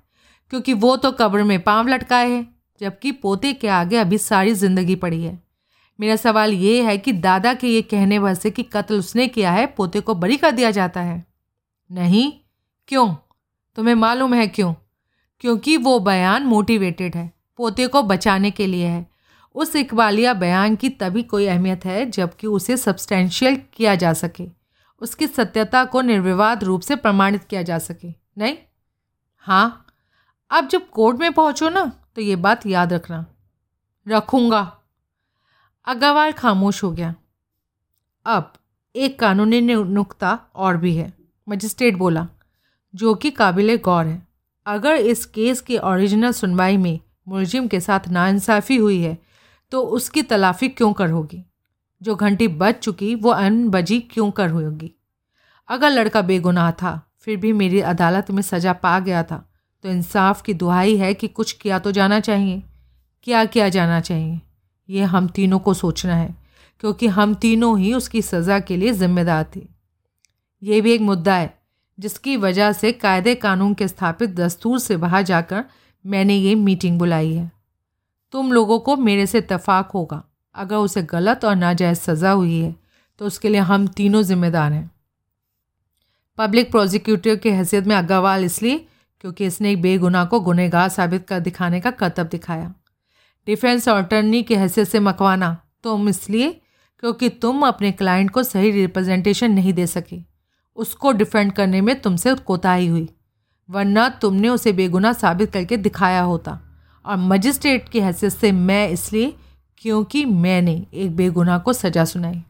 [0.50, 2.46] क्योंकि वो तो कब्र में पाँव लटकाए है,
[2.80, 5.45] जबकि पोते के आगे अभी सारी ज़िंदगी पड़ी है।
[6.00, 9.52] मेरा सवाल ये है कि दादा के ये कहने भर से कि कत्ल उसने किया
[9.52, 11.26] है, पोते को बरी कर दिया जाता है।
[11.92, 12.32] नहीं,
[12.88, 13.14] क्यों?
[13.76, 14.74] तुम्हें मालूम है क्यों?
[15.40, 19.10] क्योंकि वो बयान मोटिवेटेड है, पोते को बचाने के लिए है।
[19.54, 24.44] उस इकबालिया बयान की तभी कोई अहमियत है जबकि उसे सब्सटेंशियल किया जा सके।
[25.00, 28.56] उसकी सत्यता को निर्विवाद रूप से प्रमाणित किया जा सके। नहीं?
[29.38, 29.86] हाँ।
[30.50, 33.26] अब जब कोर्ट में पहुँचो ना तो ये बात याद रखना।
[34.08, 34.75] रखूँगा।
[35.86, 37.14] अग्रवाल खामोश हो गया।
[38.26, 38.52] अब
[38.94, 41.12] एक कानूनी नुकता और भी है,
[41.46, 42.26] मजिस्ट्रेट बोला,
[42.94, 44.22] जो कि काबिल गौर है।
[44.66, 46.98] अगर इस केस की ओरिजिनल सुनवाई में
[47.28, 49.16] मुलजिम के साथ नाइंसाफ़ी हुई है
[49.72, 51.42] तो उसकी तलाफ़ी क्यों कर होगी?
[52.02, 54.90] जो घंटी बज चुकी, वो अन बजी क्यों कर होगी?
[55.68, 59.42] अगर लड़का बेगुनाह था, फिर भी मेरी अदालत में सज़ा पा गया था
[59.84, 62.62] तो इंसाफ की दुहाई है कि कुछ किया तो जाना चाहिए।
[63.26, 64.40] क्या किया जाना चाहिए?
[64.88, 66.34] ये हम तीनों को सोचना है,
[66.80, 69.66] क्योंकि हम तीनों ही उसकी सज़ा के लिए ज़िम्मेदार थे।
[70.62, 71.54] ये भी एक मुद्दा है,
[71.98, 75.64] जिसकी वजह से कायदे कानून के स्थापित दस्तूर से बाहर जाकर
[76.04, 77.50] मैंने ये मीटिंग बुलाई है।
[78.34, 80.22] तुम लोगों को मेरे से इतफाक़ होगा।
[80.54, 82.74] अगर उसे गलत और नाजायज़ सज़ा हुई है
[83.20, 84.90] तो उसके लिए हम तीनों जिम्मेदार हैं।
[86.38, 88.78] पब्लिक प्रोसिक्यूटर की हैसियत में अग्रवाल इसलिए,
[89.20, 92.72] क्योंकि इसने एक बेगुनाह को गुनहगार साबित कर दिखाने का कर्तव्य दिखाया।
[93.46, 96.50] डिफेंस अटर्नी की हैसियत से मकवाना। तुम इसलिए
[96.98, 100.16] क्योंकि तुम अपने क्लाइंट को सही रिप्रेजेंटेशन नहीं दे सके।
[100.78, 103.08] उसको डिफेंड करने में तुमसे कोताही हुई,
[103.68, 106.58] वरना तुमने उसे बेगुनाह साबित करके दिखाया होता।
[107.04, 109.34] और मजिस्ट्रेट की हैसियत से मैं इसलिए,
[109.78, 112.42] क्योंकि मैंने एक बेगुनाह को सज़ा सुनाई।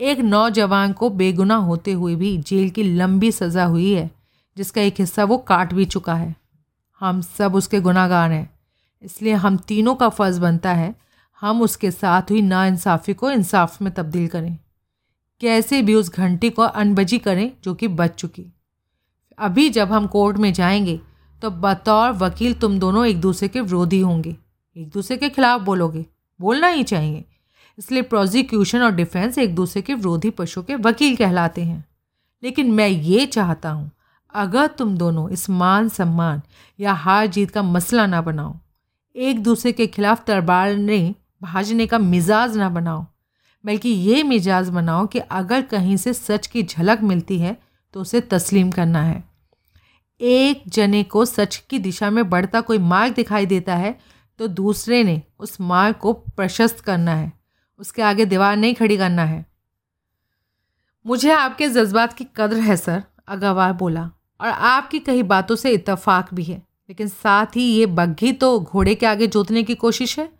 [0.00, 4.10] एक नौजवान को बेगुनाह होते हुए भी जेल की लंबी सज़ा हुई है,
[4.56, 6.34] जिसका एक हिस्सा वो काट भी चुका है।
[7.00, 8.53] हम सब उसके गुनाहगार हैं।
[9.04, 10.94] इसलिए हम तीनों का फ़र्ज़ बनता है,
[11.40, 14.58] हम उसके साथ हुई नाइंसाफ़ी को इंसाफ में तब्दील करें।
[15.40, 18.46] कैसे भी उस घंटी को अनबजी करें जो कि बच चुकी।
[19.38, 21.00] अभी जब हम कोर्ट में जाएँगे
[21.42, 24.36] तो बतौर वकील तुम दोनों एक दूसरे के विरोधी होंगे।
[24.76, 26.06] एक दूसरे के खिलाफ बोलोगे,
[26.40, 27.24] बोलना ही चाहिए।
[27.78, 31.84] इसलिए प्रोसिक्यूशन और डिफेंस एक दूसरे के विरोधी पशु के वकील कहलाते हैं।
[32.42, 33.90] लेकिन मैं ये चाहता हूँ,
[34.34, 36.42] अगर तुम दोनों इस मान सम्मान
[36.80, 38.54] या हार जीत का मसला ना बनाओ
[39.16, 43.04] एक दूसरे के खिलाफ तरबारने भाजने का मिजाज ना बनाओ,
[43.64, 47.56] बल्कि ये मिजाज बनाओ कि अगर कहीं से सच की झलक मिलती है
[47.94, 49.22] तो उसे तस्लीम करना है।
[50.20, 53.96] एक जने को सच की दिशा में बढ़ता कोई मार्ग दिखाई देता है
[54.40, 57.32] तो दूसरे ने उस मार्ग को प्रशस्त करना है,
[57.80, 59.44] उसके आगे दीवार नहीं खड़ी करना है।
[61.06, 64.10] मुझे आपके जज्बात की कदर है, सर अगवार बोला,
[64.40, 68.94] और आपकी कई बातों से इतफाक भी है। लेकिन साथ ही ये बग्घी तो घोड़े
[68.94, 70.32] के आगे जोतने की कोशिश है।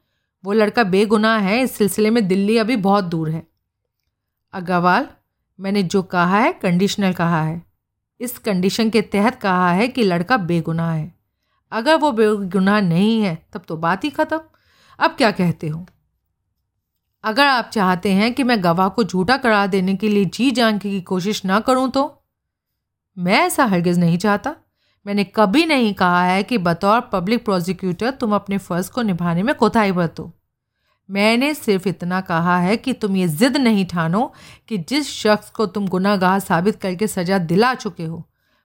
[0.44, 3.46] वो लड़का बेगुनाह है, इस सिलसिले में दिल्ली अभी बहुत दूर है।
[4.52, 5.08] अग्रवाल,
[5.60, 7.62] मैंने जो कहा है कंडीशनल कहा है।
[8.20, 11.14] इस कंडीशन के तहत कहा है कि लड़का बेगुनाह है।
[11.72, 14.40] अगर वो बेगुनाह नहीं है, तब तो बात ही ख़त्म।
[14.98, 15.86] अब क्या कहते हो?
[17.24, 20.78] अगर आप चाहते हैं कि मैं गवाह को झूठा करा देने के लिए जी जान
[20.78, 22.24] की कोशिश ना करूँ तो?
[23.18, 24.56] मैं ऐसा हरगिज़ नहीं चाहता।
[25.06, 29.54] मैंने कभी नहीं कहा है कि बतौर पब्लिक प्रोसिक्यूटर तुम अपने फ़र्ज़ को निभाने में
[29.54, 30.30] कोताही बरतो।
[31.08, 34.32] मैंने सिर्फ़ इतना कहा है कि तुम ये ज़िद नहीं ठानो
[34.68, 38.22] कि जिस शख्स को तुम गुनागाह साबित करके सज़ा दिला चुके हो,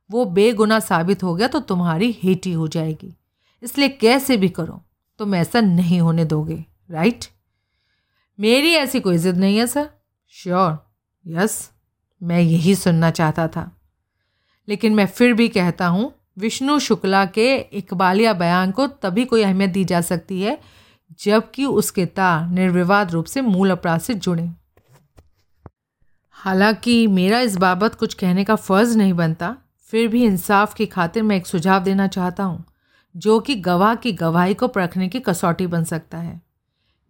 [0.10, 3.14] वो बेगुनाह साबित हो गया तो तुम्हारी हेटी हो जाएगी।
[3.64, 4.82] इसलिए कैसे भी करो,
[5.20, 7.26] तुम ऐसा नहीं होने दोगे राइट
[8.40, 9.90] मेरी ऐसी कोई ज़िद नहीं है सर
[10.36, 10.78] श्योर
[11.26, 11.70] यस
[12.22, 13.70] मैं यही सुनना चाहता था।
[14.68, 19.72] लेकिन मैं फिर भी कहता हूँ विष्णु शुक्ला के इकबालिया बयान को तभी कोई अहमियत
[19.72, 20.60] दी जा सकती है,
[21.20, 24.50] जबकि उसके तार निर्विवाद रूप से मूल अपराध से जुड़े।
[26.32, 31.24] हालाँकि मेरा इस बाबत कुछ कहने का फ़र्ज़ नहीं बनता, फिर भी इंसाफ की खातिर
[31.24, 32.66] मैं एक सुझाव देना चाहता हूँ,
[33.18, 36.42] जो कि गवाह की गवाही को परखने की कसौटी बन सकता है।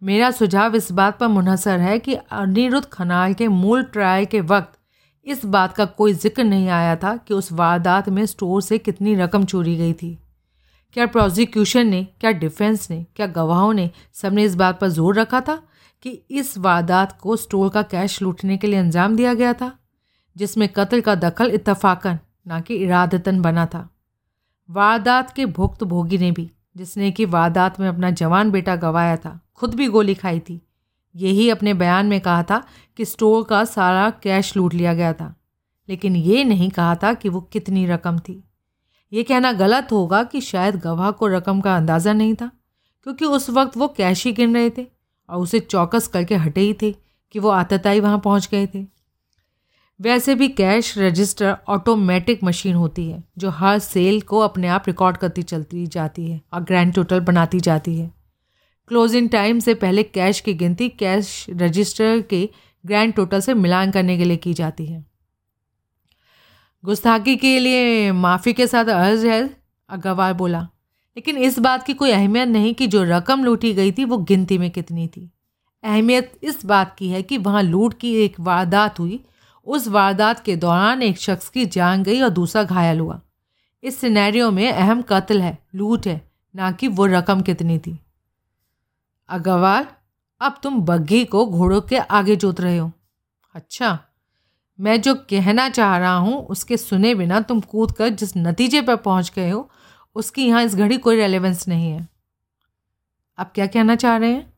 [0.02, 4.79] मेरा सुझाव इस बात पर मुनहसर है कि अनिरुद्ध खनाल के मूल ट्रायल के वक्त
[5.26, 9.14] इस बात का कोई ज़िक्र नहीं आया था कि उस वारदात में स्टोर से कितनी
[9.14, 10.18] रकम चोरी गई थी।
[10.92, 15.40] क्या प्रोसिक्यूशन ने, क्या डिफेंस ने, क्या गवाहों ने सबने इस बात पर ज़ोर रखा
[15.40, 15.62] था
[16.02, 19.72] कि इस वारदात को स्टोर का कैश लूटने के लिए अंजाम दिया गया था,
[20.36, 22.18] जिसमें कत्ल का दखल इतफाकन
[22.48, 23.88] ना कि इरादतन बना था।
[24.68, 29.40] वारदात के भुक्त भोगी ने भी, जिसने कि वारदात में अपना जवान बेटा गवाया था,
[29.54, 30.60] खुद भी गोली खाई थी।
[31.14, 32.62] यही अपने बयान में कहा था
[32.96, 35.34] कि स्टोर का सारा कैश लूट लिया गया था।
[35.88, 38.42] लेकिन ये नहीं कहा था कि वो कितनी रकम थी।
[39.12, 42.50] ये कहना गलत होगा कि शायद गवाह को रकम का अंदाज़ा नहीं था,
[43.02, 44.86] क्योंकि उस वक्त वो कैश ही गिन रहे थे
[45.28, 46.94] और उसे चौकस करके हटे ही थे
[47.34, 48.84] कि वो आतताई वहाँ पहुँच गए थे।
[50.00, 55.16] वैसे भी कैश रजिस्टर ऑटोमेटिक मशीन होती है, जो हर सेल को अपने आप रिकॉर्ड
[55.16, 58.10] करती चलती जाती है और ग्रैंड टोटल बनाती जाती है।
[58.90, 62.48] क्लोजिंग टाइम से पहले कैश की गिनती, कैश रजिस्टर के
[62.86, 65.04] ग्रैंड टोटल से मिलान करने के लिए की जाती है।
[66.84, 69.56] गुस्ताखी के लिए माफ़ी के साथ अर्ज़ है,
[69.88, 70.60] अग्रवाल बोला।
[71.16, 74.58] लेकिन इस बात की कोई अहमियत नहीं कि जो रकम लूटी गई थी वो गिनती
[74.58, 75.30] में कितनी थी।
[75.84, 79.24] अहमियत इस बात की है कि वहाँ लूट की एक वारदात हुई।
[79.66, 83.20] उस वारदात के दौरान एक शख्स की जान गई और दूसरा घायल हुआ।
[83.82, 87.98] इस सिनेरियो में अहम कत्ल है, लूट है, ना कि वो रकम कितनी थी।
[89.30, 89.86] अग्रवाल,
[90.40, 92.90] अब तुम बग्घी को घोड़ों के आगे जोत रहे हो।
[93.54, 93.98] अच्छा
[94.78, 98.96] मैं जो कहना चाह रहा हूँ, उसके सुने बिना तुम कूद कर जिस नतीजे पर
[98.96, 99.68] पहुँच गए हो,
[100.16, 102.08] उसकी यहाँ इस घड़ी कोई रेलेवेंस नहीं है।
[103.38, 104.52] अब क्या कहना चाह रहे हैं?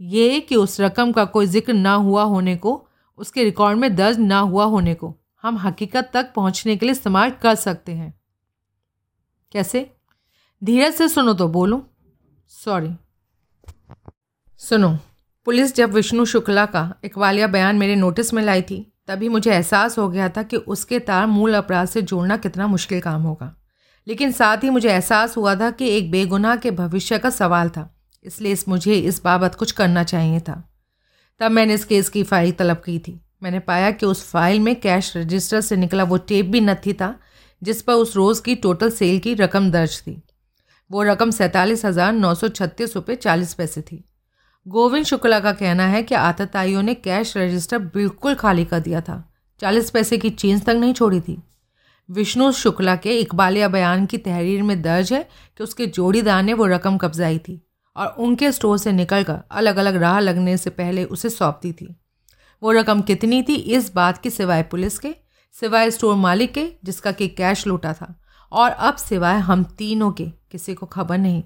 [0.00, 2.86] ये कि उस रकम का कोई ज़िक्र ना हुआ होने को,
[3.18, 7.30] उसके रिकॉर्ड में दर्ज ना हुआ होने को, हम हकीकत तक पहुँचने के लिए इस्तेमाल
[7.42, 8.12] कर सकते हैं।
[9.52, 9.90] कैसे?
[10.62, 11.82] धीरज से सुनो तो बोलूँ।
[12.50, 12.88] सॉरी
[14.64, 14.88] सुनो,
[15.46, 18.76] पुलिस जब विष्णु शुक्ला का इकवालिया बयान मेरे नोटिस में लाई थी,
[19.08, 23.00] तभी मुझे एहसास हो गया था कि उसके तार मूल अपराध से जोड़ना कितना मुश्किल
[23.00, 23.52] काम होगा।
[24.06, 27.88] लेकिन साथ ही मुझे एहसास हुआ था कि एक बेगुनाह के भविष्य का सवाल था,
[28.24, 30.56] इसलिए इस मुझे इस बाबत कुछ करना चाहिए था।
[31.40, 34.74] तब मैंने इस केस की फ़ाइल तलब की थी। मैंने पाया कि उस फ़ाइल में
[34.80, 37.14] कैश रजिस्टर से निकला वो टेप भी नथी था
[37.62, 40.20] जिस पर उस रोज़ की टोटल सेल की रकम दर्ज थी।
[40.90, 44.04] वो रकम सैंतालीस हज़ार नौ सौ छत्तीस रुपये चालीस पैसे थी।
[44.68, 49.34] गोविंद शुक्ला का कहना है कि आतताइयों ने कैश रजिस्टर बिल्कुल खाली कर दिया था।
[49.60, 51.42] चालीस पैसे की चेंज तक नहीं छोड़ी थी।
[52.10, 56.66] विष्णु शुक्ला के इकबालिया बयान की तहरीर में दर्ज है कि उसके जोड़ीदार ने वो
[56.66, 61.30] रकम कब्जाई थी और उनके स्टोर से निकलकर अलग अलग राह लगने से पहले उसे
[61.30, 61.96] सौंप दी थी।
[62.62, 65.14] वो रकम कितनी थी इस बात की सिवाय पुलिस के,
[65.52, 68.20] सिवाय स्टोर मालिक के, जिसका कि कैश लूटा था।
[68.52, 71.42] और अब सिवाय हम तीनों के, किसी को खबर नहीं।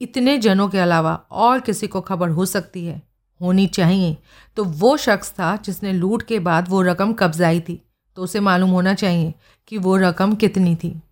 [0.00, 3.02] इतने जनों के अलावा और किसी को खबर हो सकती है,
[3.40, 4.18] होनी चाहिए।
[4.56, 7.86] तो वो शख्स था जिसने लूट के बाद वो रकम कब्जाई थी।
[8.16, 9.34] तो उसे मालूम होना चाहिए
[9.68, 11.02] कि वो रकम कितनी थी।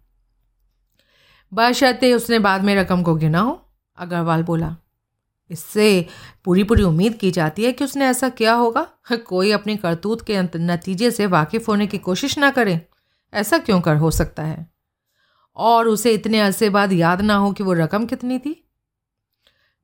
[1.54, 3.62] बशर्ते उसने बाद में रकम को गिना हो,
[3.98, 4.76] अग्रवाल बोला।
[5.50, 6.06] इससे
[6.44, 10.42] पूरी पूरी उम्मीद की जाती है कि उसने ऐसा किया होगा। कोई अपनी करतूत के
[10.56, 12.86] नतीजे से वाकिफ़ होने की कोशिश ना करे।
[13.34, 14.70] ऐसा क्यों कर हो सकता है?
[15.56, 18.68] और उसे इतने अरसे बाद याद ना हो कि वो रकम कितनी थी।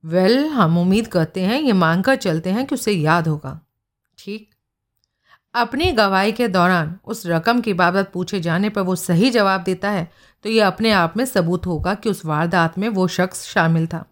[0.03, 3.59] वेल well, हम उम्मीद करते हैं ये मांग कर चलते हैं कि उसे याद होगा।
[4.17, 4.49] ठीक।
[5.55, 9.89] अपनी गवाही के दौरान उस रकम की बाबत पूछे जाने पर वो सही जवाब देता
[9.91, 10.07] है
[10.45, 14.03] तो ये अपने आप में सबूत होगा कि उस वारदात में वो शख्स शामिल था।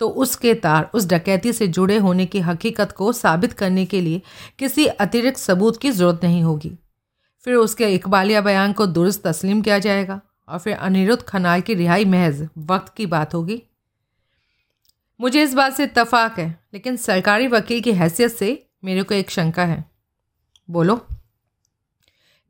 [0.00, 4.22] तो उसके तार उस डकैती से जुड़े होने की हकीकत को साबित करने के लिए
[4.58, 6.72] किसी अतिरिक्त सबूत की ज़रूरत नहीं होगी।
[7.44, 12.04] फिर उसके इकबालिया बयान को दुरुस्त तस्लीम किया जाएगा और फिर अनिरुद्ध खनाल की रिहाई
[12.04, 13.62] महज वक्त की बात होगी।
[15.20, 19.30] मुझे इस बात से इतफाक़ है, लेकिन सरकारी वकील की हैसियत से मेरे को एक
[19.30, 19.84] शंका है।
[20.68, 21.06] बोलो।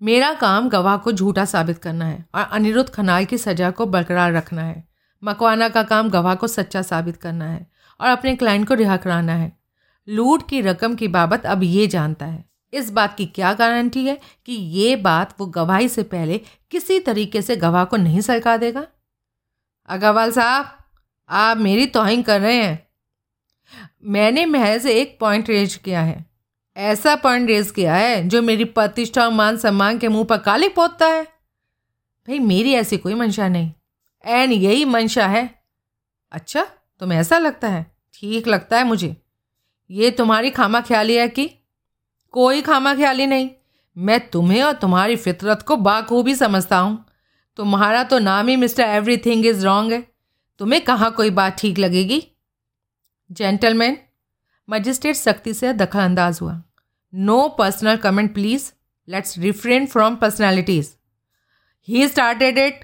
[0.00, 4.32] मेरा काम गवाह को झूठा साबित करना है और अनिरुद्ध खनाल की सज़ा को बरकरार
[4.32, 4.84] रखना है।
[5.22, 7.66] मकवाना का काम गवाह को सच्चा साबित करना है
[8.00, 9.52] और अपने क्लाइंट को रिहा कराना है।
[10.08, 14.18] लूट की रकम की बाबत अब ये जानता है। इस बात की क्या गारंटी है
[14.46, 16.40] कि ये बात वो गवाही से पहले
[16.70, 18.86] किसी तरीके से गवाह को नहीं सरका देगा?
[19.88, 20.76] अग्रवाल साहब
[21.28, 22.86] आप मेरी तोहिन कर रहे हैं।
[24.04, 26.26] मैंने महज एक पॉइंट रेज किया है।
[26.76, 30.68] ऐसा पॉइंट रेज किया है जो मेरी प्रतिष्ठा और मान सम्मान के मुँह पर काले
[30.68, 33.72] पोतता है। भाई, मेरी ऐसी कोई मंशा नहीं।
[34.24, 35.62] एन यही मंशा है।
[36.32, 36.66] अच्छा
[37.00, 37.96] तुम्हें ऐसा लगता है?
[38.14, 39.16] ठीक लगता है मुझे।
[39.90, 41.50] ये तुम्हारी खामा ख्याली है कि?
[42.30, 43.50] कोई खामा ख्याली नहीं।
[43.98, 47.06] मैं तुम्हें और तुम्हारी फितरत को बाखूबी समझता हूँ।
[47.56, 50.15] तुम्हारा तो नाम ही मिस्टर एवरीथिंग इज़ रॉन्ग है।
[50.60, 52.22] तुम्हें कहाँ कोई बात ठीक लगेगी?
[53.30, 53.98] जेंटलमैन
[54.68, 56.60] मजिस्ट्रेट सख्ती से दखल अंदाज हुआ।
[57.12, 58.70] No personal comment please
[59.08, 60.94] let's refrain from personalities
[61.88, 62.80] he started it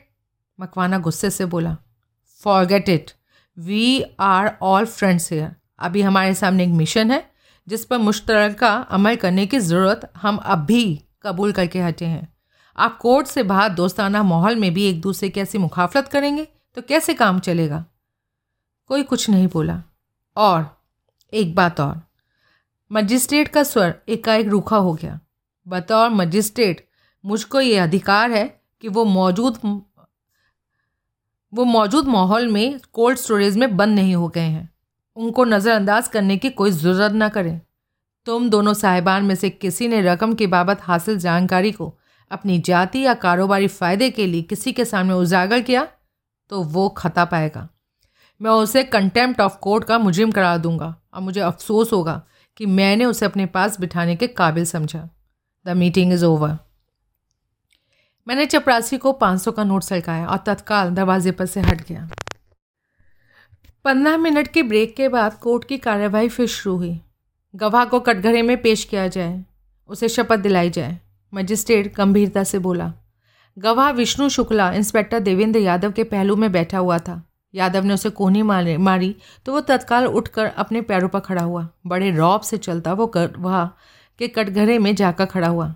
[0.59, 1.77] Makwana गुस्से से बोला।
[2.43, 3.11] Forget it
[3.57, 7.25] we are all friends here अभी हमारे सामने एक मिशन है,
[7.67, 10.85] जिस पर मुश्तर अमल करने की ज़रूरत हम अब भी
[11.23, 12.29] कबूल करके हटे हैं।
[12.79, 16.47] आप कोर्ट से बाहर दोस्ताना माहौल में भी एक दूसरे की ऐसी मुखाफलत करेंगे?
[16.75, 17.85] तो कैसे काम चलेगा?
[18.87, 19.83] कोई कुछ नहीं बोला।
[20.37, 20.83] और,
[21.33, 22.03] एक बात और।
[22.93, 25.21] मजिस्ट्रेट का स्वर एकाएक रूखा हो गया।
[25.69, 26.89] बतौर मजिस्ट्रेट,
[27.25, 29.83] मुझको ये अधिकार है कि वो मौजूद
[31.55, 34.75] वो मौजूद माहौल में कोल्ड स्टोरेज में बंद नहीं हो गए हैं।
[35.17, 37.61] उनको नज़रअंदाज करने की कोई ज़रूरत ना करें।
[38.27, 41.99] तुम दोनों साहिबान में से किसी ने रकम की बाबत हासिल जानकारी को
[42.31, 45.89] अपनी जाति या कारोबारी फ़ायदे के लिए किसी के सामने उजागर किया?
[46.53, 47.69] तो वो खता पाएगा।
[48.41, 52.23] मैं उसे कंटेम्प्ट ऑफ़ कोर्ट का मुजरिम करा दूँगा और मुझे अफसोस होगा
[52.57, 55.09] कि मैंने उसे अपने पास बिठाने के काबिल समझा।
[55.67, 56.59] द मीटिंग इज़ ओवर
[58.27, 62.09] मैंने चपरासी को पाँच सौ का नोट सलकाया और तत्काल दरवाजे पर से हट गया।
[63.85, 67.01] पंद्रह मिनट के ब्रेक के बाद कोर्ट की कार्यवाही फिर शुरू हुई।
[67.55, 69.45] गवाह को कटघरे में पेश किया जाए,
[69.89, 70.99] उसे शपथ दिलाई जाए,
[71.33, 72.93] मजिस्ट्रेट गंभीरता से बोला
[73.57, 77.23] गवाह विष्णु शुक्ला, इंस्पेक्टर देवेंद्र यादव के पहलू में बैठा हुआ था।
[77.55, 79.15] यादव ने उसे कोहनी मारे
[79.47, 83.31] तो वो तत्काल उठकर अपने पैरों पर खड़ा हुआ। बड़े रौब से चलता वो कर,
[83.37, 83.77] वहाँ
[84.19, 85.75] के कटघरे में जाकर खड़ा हुआ।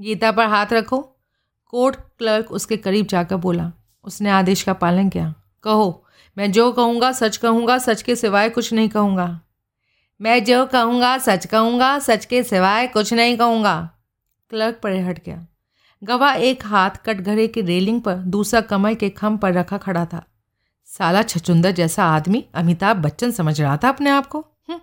[0.00, 0.98] गीता पर हाथ रखो,
[1.68, 3.70] कोर्ट क्लर्क उसके करीब जाकर बोला।
[4.04, 6.04] उसने आदेश का पालन किया। कहो,
[6.36, 9.40] मैं जो कहूँगा, सच कहूँगा, सच के सिवाय कुछ नहीं कहूँगा।
[10.20, 13.90] मैं जो कहूँगा, सच कहूँगा, सच के सिवाय कुछ नहीं कहूँगा।
[14.50, 15.46] क्लर्क पर हट गया
[16.02, 20.24] गवाह एक हाथ कटघरे की रेलिंग पर दूसरा कमर के खम पर रखा खड़ा था।
[20.84, 24.38] साला छचुंदर जैसा आदमी अमिताभ बच्चन समझ रहा था अपने आप को?
[24.38, 24.78] हम्म।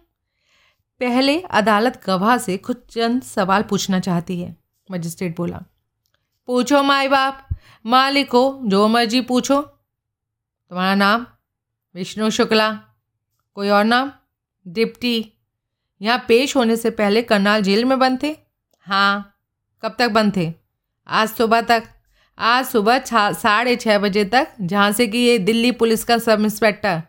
[0.99, 4.57] पहले अदालत गवाह से कुछ चंद सवाल पूछना चाहती है,
[4.91, 5.61] मजिस्ट्रेट बोला।
[6.47, 7.47] पूछो माई बाप,
[7.85, 11.27] मालिक हो, जो मर्ज़ी पूछो। तुम्हारा नाम?
[11.95, 12.79] विष्णु शुक्ला।
[13.53, 14.11] कोई और नाम?
[14.67, 15.33] डिप्टी।
[16.01, 18.37] यहाँ पेश होने से पहले करनाल जेल में बंद थे?
[18.79, 19.39] हाँ।
[19.81, 20.66] कब तक बंद थे?
[21.09, 21.83] आज सुबह तक,
[22.37, 23.03] आज सुबह
[23.33, 27.01] साढ़े छः बजे तक, जहाँ से कि ये दिल्ली पुलिस का sub inspector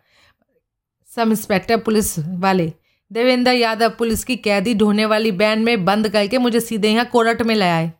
[1.06, 2.72] sub inspector police वाले,
[3.12, 7.42] देवेंद्र यादव पुलिस की कैदी ढोने वाली बैन में बंद करके मुझे सीधे यहाँ कोरट
[7.42, 7.92] में ले आए।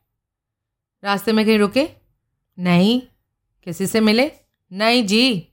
[1.05, 1.88] रास्ते में कहीं रुके?
[2.59, 3.03] नहीं।
[3.64, 4.32] किसी से मिले?
[4.72, 5.49] नहीं जी।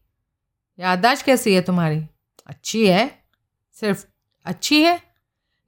[0.80, 2.04] यादाश्त कैसी है तुम्हारी?
[2.48, 3.24] अच्छी है।
[3.74, 4.06] सिर्फ़
[4.46, 5.02] अच्छी है?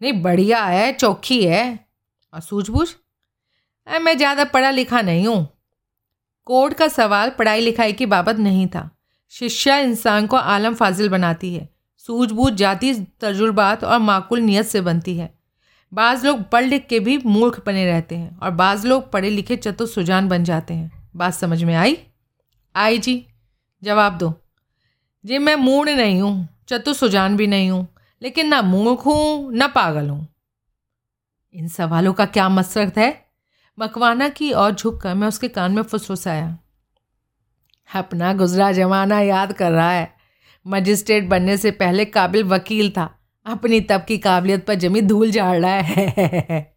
[0.01, 1.87] नहीं, बढ़िया है, चौखी है।
[2.33, 2.95] और सूझबूझ?
[3.87, 5.47] मैं ज़्यादा पढ़ा लिखा नहीं हूँ।
[6.47, 8.89] कोर्ट का सवाल पढ़ाई लिखाई की बाबत नहीं था।
[9.33, 11.67] शिक्षा इंसान को आलम फाजिल बनाती है।
[11.97, 15.33] सूझबूझ जाति, तजुर्बात और माकूल नीयत से बनती है।
[15.91, 19.55] बाज़ लोग पढ़ लिख के भी मूर्ख बने रहते हैं और बाज़ लोग पढ़े लिखे
[19.55, 21.97] चतुर सुजान बन जाते हैं। बात समझ में आई?
[22.75, 23.25] आई जी,
[23.83, 24.33] जवाब दो।
[25.25, 27.87] जी, मैं मूड नहीं हूँ, चतुर सुजान भी नहीं हूँ,
[28.21, 30.27] लेकिन ना मूर्ख हूँ, ना पागल हूँ।
[31.55, 33.26] इन सवालों का क्या मकसद है?
[33.79, 36.57] मकवाना की और झुक कर मैं उसके कान में फुसफुसाया
[37.89, 40.15] अपना गुजरा जमाना याद कर रहा है।
[40.67, 45.59] मजिस्ट्रेट बनने से पहले काबिल वकील था। अपनी तब की काबिलियत पर जमी धूल झाड़
[45.59, 46.75] रहा है।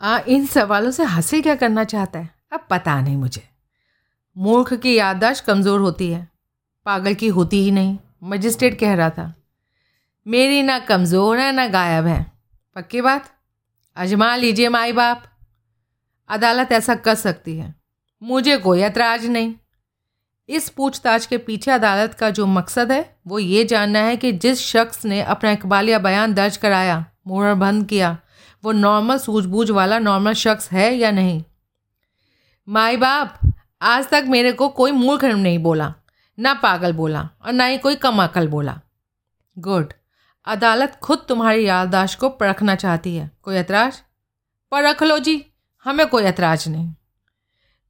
[0.00, 2.30] आ, इन सवालों से हासिल क्या करना चाहता है?
[2.52, 3.42] अब पता नहीं मुझे।
[4.38, 6.28] मूर्ख की याददाश्त कमज़ोर होती है।
[6.86, 9.34] पागल की होती ही नहीं मजिस्ट्रेट कह रहा था।
[10.26, 12.32] मेरी ना कमज़ोर है ना गायब है।
[12.76, 13.35] पक्की बात?
[13.96, 15.24] अजमा लीजिए माई बाप।
[16.28, 17.74] अदालत ऐसा कर सकती है।
[18.22, 19.54] मुझे कोई ऐतराज़ नहीं।
[20.48, 24.60] इस पूछताछ के पीछे अदालत का जो मकसद है, वो ये जानना है कि जिस
[24.60, 28.18] शख्स ने अपना इकबालिया बयान दर्ज कराया, मोहर बंद किया,
[28.64, 31.44] वो नॉर्मल सूझबूझ वाला नॉर्मल शख्स है या नहीं?
[32.68, 33.40] माई बाप,
[33.82, 35.94] आज तक मेरे को कोई मूर्ख नहीं बोला,
[36.38, 38.80] ना पागल बोला और ना ही कोई कम अकल बोला।
[39.58, 39.92] गुड।
[40.46, 43.94] अदालत खुद तुम्हारी याददाश्त को परखना चाहती है। कोई ऐतराज़?
[44.70, 45.46] परख लो जी,
[45.84, 46.94] हमें कोई ऐतराज़ नहीं।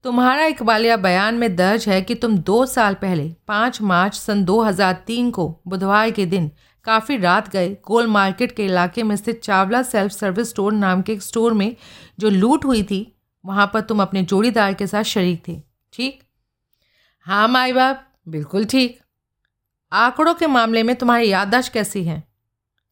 [0.04, 5.30] तुम्हारा इकबालिया बयान में दर्ज है कि तुम दो साल पहले, पाँच मार्च सन 2003
[5.30, 6.52] को बुधवार के दिन
[6.84, 11.12] काफ़ी रात गए, गोल मार्केट के इलाके में स्थित चावला सेल्फ सर्विस स्टोर नाम के
[11.12, 11.76] एक स्टोर में
[12.18, 16.22] जो लूट हुई थी, वहाँ पर तुम अपने जोड़ीदार के साथ शरीक थे। ठीक?
[17.20, 19.00] हाँ माई बाप, बिल्कुल ठीक।
[19.92, 22.35] आंकड़ों के मामले में तुम्हारी याददाश्त कैसी है?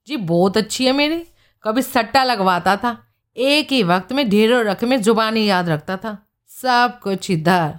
[0.07, 1.27] जी बहुत अच्छी है मेरी।
[1.63, 7.01] कभी सट्टा लगवाता था एक ही वक्त में ढेरों रकमें जुबानी याद रखता था। सब
[7.03, 7.79] कुछ इधर।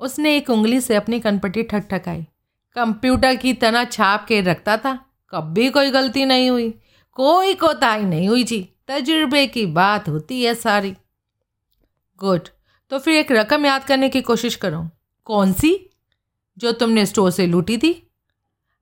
[0.00, 2.26] उसने एक उंगली से अपनी कनपट्टी ठकठकाई।
[2.74, 6.74] कंप्यूटर की तरह छाप के रखता था। कभी कोई गलती नहीं हुई।
[7.12, 10.94] कोई कोताही नहीं हुई जी। तजुर्बे की बात होती है सारी।
[12.18, 12.48] गुड।
[12.90, 14.90] तो फिर एक रकम याद करने की कोशिश करो।
[15.24, 15.90] कौन सी?
[16.58, 18.10] जो तुमने स्टोर से लूटी थी?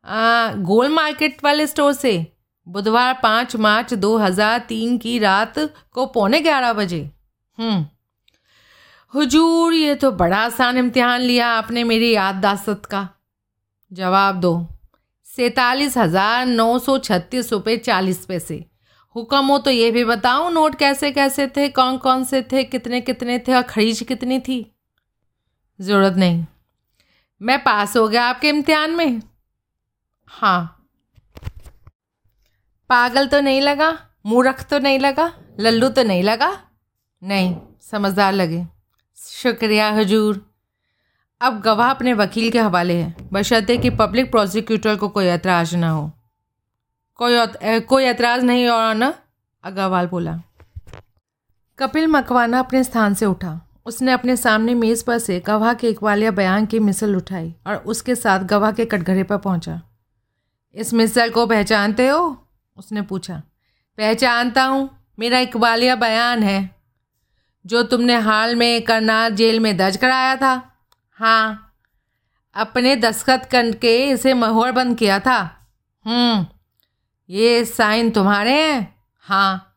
[0.04, 2.35] आ, गोल मार्केट वाले स्टोर से।
[2.66, 5.58] बुधवार पाँच मार्च दो हज़ार तीन की रात
[5.92, 7.10] को पौने ग्यारह बजे।
[7.58, 7.84] हम्म।
[9.14, 13.08] हुजूर, ये तो बड़ा आसान इम्तिहान लिया आपने मेरी याददाश्त का।
[13.90, 14.66] जवाब दो।
[15.26, 18.64] सैतालीस हज़ार नौ सौ छत्तीस रुपये चालीस पैसे।
[19.16, 23.00] हुक्म हो तो ये भी बताऊँ नोट कैसे कैसे थे कौन कौन से थे, कितने
[23.00, 24.64] कितने थे और खरीज कितनी थी?
[25.80, 26.44] ज़रूरत नहीं।
[27.40, 29.22] मैं पास हो गया आपके इम्तिहान में?
[30.28, 30.72] हाँ।
[32.90, 36.58] पागल तो नहीं लगा, मूर्ख तो नहीं लगा, लल्लू तो नहीं लगा?
[37.22, 38.66] नहीं, समझदार लगे।
[39.18, 40.54] शुक्रिया हजूर।
[41.40, 45.90] अब गवाह अपने वकील के हवाले है। बशर्ते कि पब्लिक प्रोसिक्यूटर को कोई एतराज़ ना
[45.90, 46.10] हो।
[47.14, 49.14] कोई कोई एतराज़ नहीं और ना,
[49.64, 50.42] अग्रवाल बोला।
[51.78, 56.30] कपिल मकवाना अपने स्थान से उठा। उसने अपने सामने मेज़ पर से गवाह के इकबालिया
[56.30, 59.82] बयान की मिसल उठाई और उसके साथ गवाह के कटघरे पर पहुँचा।
[60.74, 62.45] इस मिसल को पहचानते हो?
[62.76, 63.42] उसने पूछा,
[63.98, 64.90] पहचानता हूँ?
[65.18, 66.76] मेरा इकबालिया बयान है।
[67.66, 70.78] जो तुमने हाल में करनाल जेल में दर्ज कराया था?
[71.10, 71.62] हाँ।
[72.56, 75.66] अपने दस्खत करके इसे महोर बंद किया था।
[76.04, 76.46] हम्म।
[77.30, 78.94] ये साइन तुम्हारे हैं?
[79.20, 79.74] हाँ।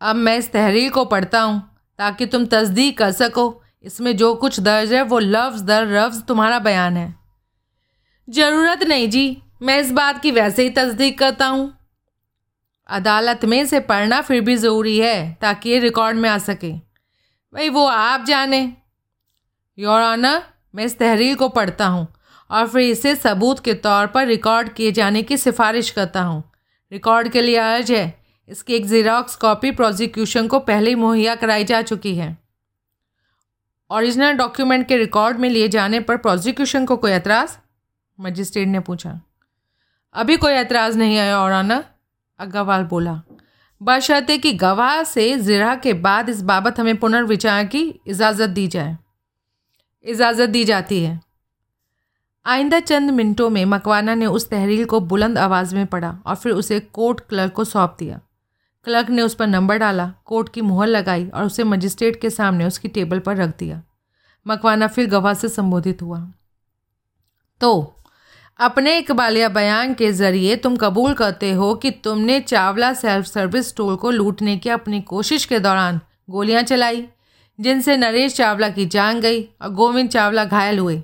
[0.00, 4.60] अब मैं इस तहरीर को पढ़ता हूँ, ताकि तुम तस्दीक कर सको। इसमें जो कुछ
[4.60, 7.14] दर्ज है, वो लफ्ज़ दर लफ्ज़ तुम्हारा बयान है।
[8.30, 11.83] ज़रूरत नहीं जी। मैं इस बात की वैसे ही तस्दीक करता हूँ।
[12.88, 17.68] अदालत में से पढ़ना फिर भी ज़रूरी है, ताकि ये रिकॉर्ड में आ सके। भाई,
[17.68, 18.60] वो आप जाने।
[19.78, 20.00] योर
[20.74, 22.06] मैं इस तहरीर को पढ़ता हूँ
[22.50, 26.42] और फिर इसे सबूत के तौर पर रिकॉर्ड किए जाने की सिफारिश करता हूँ।
[26.92, 31.64] रिकॉर्ड के लिए अर्ज़ है, इसकी एक जीरोक्स कॉपी प्रोसिक्यूशन को पहले ही मुहैया कराई
[31.64, 32.36] जा चुकी है।
[33.90, 37.56] ओरिजिनल डॉक्यूमेंट के रिकॉर्ड में लिए जाने पर प्रोसिक्यूशन को कोई एतराज़
[38.18, 39.20] मजिस्ट्रेट ने पूछा।
[40.14, 41.52] अभी कोई एतराज़ नहीं आया और
[42.44, 43.20] अग्रवाल बोला
[43.80, 48.96] बशर्ते कि गवाह से ज़िरा के बाद इस बाबत हमें पुनर्विचार की इजाज़त दी जाए।
[50.04, 51.20] इजाज़त दी जाती है।
[52.46, 56.52] आइंदा चंद मिनटों में मकवाना ने उस तहरीर को बुलंद आवाज़ में पढ़ा और फिर
[56.52, 58.20] उसे कोर्ट क्लर्क को सौंप दिया।
[58.86, 62.66] क्लर्क ने उस पर नंबर डाला, कोर्ट की मुहर लगाई और उसे मजिस्ट्रेट के सामने
[62.66, 63.82] उसकी टेबल पर रख दिया।
[64.46, 66.20] मकवाना फिर गवाह से संबोधित हुआ
[67.60, 67.70] तो
[68.60, 73.96] अपने इकबालिया बयान के ज़रिए तुम कबूल करते हो कि तुमने चावला सेल्फ सर्विस स्टोर
[73.96, 76.00] को लूटने की अपनी कोशिश के दौरान
[76.30, 77.04] गोलियाँ चलाई,
[77.58, 81.02] जिनसे नरेश चावला की जान गई और गोविंद चावला घायल हुए।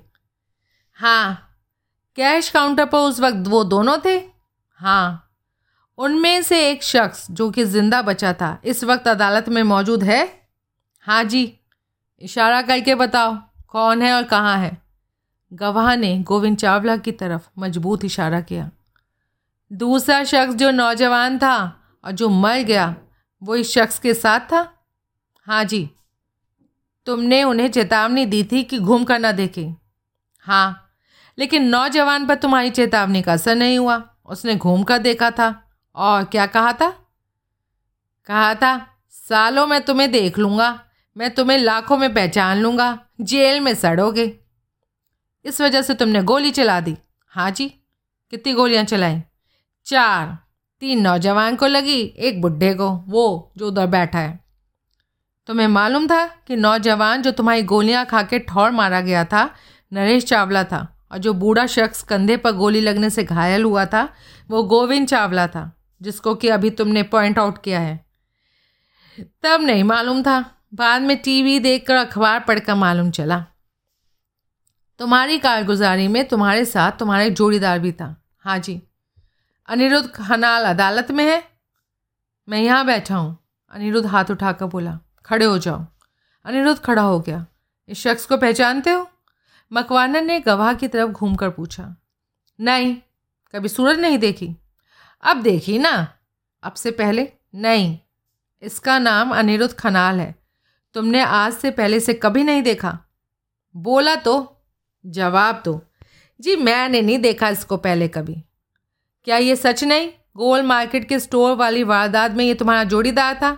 [0.99, 1.57] हाँ
[2.19, 4.17] कैश काउंटर पर उस वक्त वो दोनों थे?
[4.81, 5.27] हाँ
[5.99, 10.29] उनमें से एक शख्स जो कि ज़िंदा बचा था, इस वक्त अदालत में मौजूद है?
[11.05, 11.43] हाँ जी,
[12.23, 13.37] इशारा करके बताओ,
[13.69, 14.89] कौन है और कहाँ है?
[15.53, 18.71] गवाह ने गोविंद चावला की तरफ़ मज़बूत इशारा किया।
[19.73, 22.97] दूसरा शख्स जो नौजवान था और जो मर गया,
[23.43, 24.75] वो इस शख्स के साथ था?
[25.47, 25.91] हाँ जी।
[27.07, 29.77] तुमने उन्हें चेतावनी दी थी कि घूम कर ना देखें।
[30.41, 30.87] हाँ
[31.39, 36.25] लेकिन नौजवान पर तुम्हारी चेतावनी का असर नहीं हुआ। उसने घूम कर देखा था। और
[36.25, 36.91] क्या कहा था?
[38.27, 40.85] कहा था, सालों में तुम्हें देख लूँगा,
[41.17, 44.41] मैं तुम्हें लाखों में पहचान लूँगा, जेल में सड़ोगे।
[45.45, 46.97] इस वजह से तुमने गोली चला दी।
[47.28, 47.68] हाँ जी,
[48.30, 49.22] कितनी गोलियाँ चलाई?
[49.86, 50.38] चार।
[50.80, 54.45] तीन नौजवान को लगी, एक बुढ़े को, वो जो उधर बैठा है।
[55.47, 59.55] तुम्हें मालूम था कि नौजवान जो तुम्हारी गोलियाँ खा के ठौर मारा गया था,
[59.93, 64.14] नरेश चावला था, और जो बूढ़ा शख्स कंधे पर गोली लगने से घायल हुआ था,
[64.51, 68.07] वो गोविंद चावला था, जिसको कि अभी तुमने पॉइंट आउट किया है।
[69.43, 73.45] तब नहीं मालूम था। बाद में टीवी देखकर अखबार पढ़कर मालूम चला।
[75.01, 78.83] तुम्हारी कारगुजारी में तुम्हारे साथ तुम्हारा एक जोड़ीदार भी था। हाँ जी।
[79.69, 81.43] अनिरुद्ध खनाल अदालत में है?
[82.49, 83.39] मैं यहाँ बैठा हूँ।
[83.71, 85.87] अनिरुद्ध हाथ उठाकर बोला, खड़े हो जाओ।
[86.45, 87.47] अनिरुद्ध खड़ा हो गया।
[87.89, 89.09] इस शख्स को पहचानते हो?
[89.73, 91.97] मकवानन ने गवाह की तरफ़ घूमकर पूछा,
[92.61, 92.95] नहीं,
[93.55, 94.55] कभी सूरज नहीं देखी?
[95.23, 95.97] अब देखी ना।
[96.63, 97.29] अब से पहले?
[97.55, 97.99] नहीं।
[98.63, 100.35] इसका नाम अनिरुद्ध खनाल है।
[100.95, 102.99] तुमने आज से पहले से कभी नहीं देखा।
[103.77, 104.57] बोला तो
[105.05, 105.81] जवाब दो।
[106.41, 108.35] जी, मैंने नहीं देखा इसको पहले कभी।
[109.25, 110.09] क्या ये सच नहीं?
[110.37, 113.57] गोल मार्केट के स्टोर वाली वारदात में ये तुम्हारा जोड़ीदार था?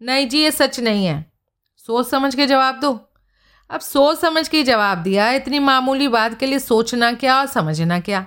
[0.00, 1.32] नहीं जी, ये सच नहीं है।
[1.78, 2.98] सोच समझ के जवाब दो।
[3.70, 8.00] अब सोच समझ के जवाब दिया, इतनी मामूली बात के लिए सोचना क्या और समझना
[8.00, 8.26] क्या?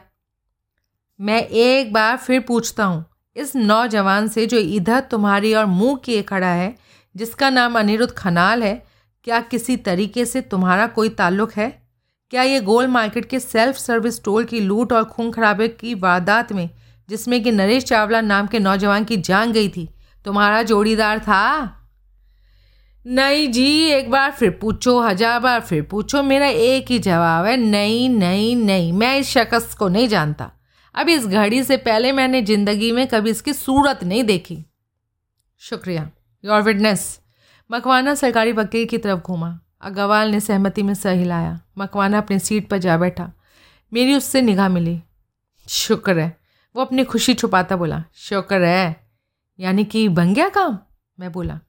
[1.20, 6.22] मैं एक बार फिर पूछता हूँ, इस नौजवान से जो इधर तुम्हारी और मुँह किए
[6.22, 6.76] खड़ा है,
[7.16, 8.86] जिसका नाम अनिरुद्ध खनाल है,
[9.24, 11.88] क्या किसी तरीके से तुम्हारा कोई ताल्लुक है?
[12.32, 16.51] क्या ये गोल मार्केट के सेल्फ सर्विस स्टोर की लूट और खून खराबे की वारदात
[16.51, 16.69] में,
[17.09, 19.88] जिसमें कि नरेश चावला नाम के नौजवान की जान गई थी,
[20.25, 21.75] तुम्हारा जोड़ीदार था?
[23.05, 27.55] नहीं जी, एक बार फिर पूछो, हज़ार बार फिर पूछो, मेरा एक ही जवाब है,
[27.57, 30.51] नहीं नहीं नहीं, मैं इस शख्स को नहीं जानता।
[30.95, 34.57] अब इस घड़ी से पहले मैंने ज़िंदगी में कभी इसकी सूरत नहीं देखी।
[35.61, 36.09] शुक्रिया।
[36.43, 37.19] योर विटनेस
[37.69, 42.69] मकवाना सरकारी वकील की तरफ़ घूमा। अग्रवाल ने सहमति में सर हिलाया। मकवाना अपनी सीट
[42.69, 43.32] पर जा बैठा।
[43.93, 45.03] मेरी उससे निगाह मिली।
[45.69, 46.38] शुक्र है।
[46.75, 49.09] वो अपनी खुशी छुपाता बोला, शुक्र है।
[49.59, 50.80] यानी कि बन गया काम?
[51.19, 51.59] मैं बोला,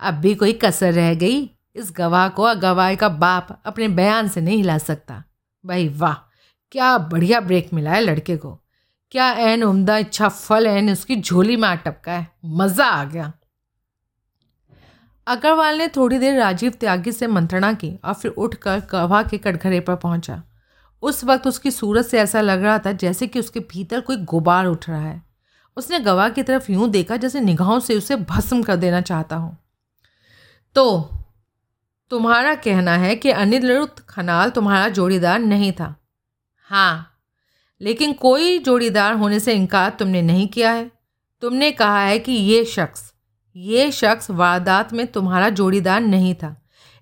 [0.00, 4.40] अब भी कोई कसर रह गई। इस गवाह को गवाह का बाप अपने बयान से
[4.40, 5.24] नहीं हिला सकता।
[5.66, 6.14] भाई वाह!
[6.72, 8.60] क्या बढ़िया ब्रेक मिला है लड़के को।
[9.10, 13.32] क्या एन उम्दा इच्छा फल एन उसकी झोली में आ टपका है। मज़ा आ गया।
[15.30, 19.80] अग्रवाल ने थोड़ी देर राजीव त्यागी से मंत्रणा की और फिर उठकर गवाह के कटघरे
[19.80, 20.42] पर पहुँचा।
[21.02, 24.66] उस वक्त उसकी सूरत से ऐसा लग रहा था जैसे कि उसके भीतर कोई गुबार
[24.66, 25.22] उठ रहा है।
[25.76, 29.56] उसने गवाह की तरफ़ यूँ देखा जैसे निगाहों से उसे भस्म कर देना चाहता हूँ।
[30.74, 31.10] तो
[32.10, 35.94] तुम्हारा कहना है कि अनिरुद्ध खनाल तुम्हारा जोड़ीदार नहीं था।
[36.60, 37.18] हाँ
[37.80, 40.90] लेकिन कोई जोड़ीदार होने से इनकार तुमने नहीं किया है।
[41.40, 43.12] तुमने कहा है कि ये शख्स
[43.56, 46.56] ये शख्स वारदात में तुम्हारा जोड़ीदार नहीं था।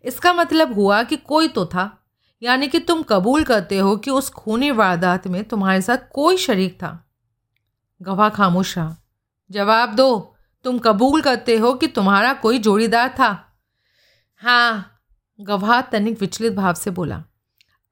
[0.04, 2.06] इसका मतलब हुआ कि कोई तो था,
[2.42, 6.74] यानी कि तुम कबूल करते हो कि उस खूनी वारदात में तुम्हारे साथ कोई शरीक
[6.74, 7.08] था।
[8.02, 8.96] गवाह खामोश रहा।
[9.50, 13.58] जवाब दो, तुम कबूल करते हो कि तुम्हारा कोई जोड़ीदार था?
[14.36, 15.00] हाँ
[15.40, 17.22] गवाह तनिक विचलित भाव से बोला।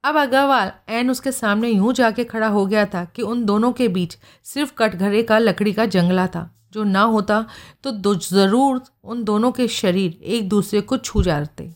[0.04, 3.88] अब अग्रवाल एन उसके सामने यूँ जाके खड़ा हो गया था कि उन दोनों के
[3.88, 7.44] बीच सिर्फ़ कटघरे का लकड़ी का जंगला था। जो ना होता
[7.84, 11.70] तो ज़रूर उन दोनों के शरीर एक दूसरे को छू जाते।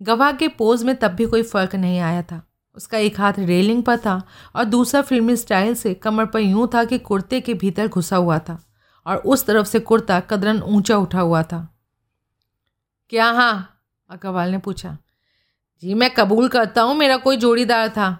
[0.00, 2.42] गवाह के पोज में तब भी कोई फ़र्क नहीं आया था।
[2.76, 4.22] उसका एक हाथ रेलिंग पर था
[4.56, 8.38] और दूसरा फिल्मी स्टाइल से कमर पर यूँ था कि कुर्ते के भीतर घुसा हुआ
[8.38, 8.58] था
[9.06, 11.68] और उस तरफ़ से कुर्ता कदरन ऊँचा उठा हुआ था।
[13.12, 13.70] क्या हाँ?
[14.10, 14.96] अग्रवाल ने पूछा।
[15.82, 18.10] जी, मैं कबूल करता हूँ, मेरा कोई जोड़ीदार था।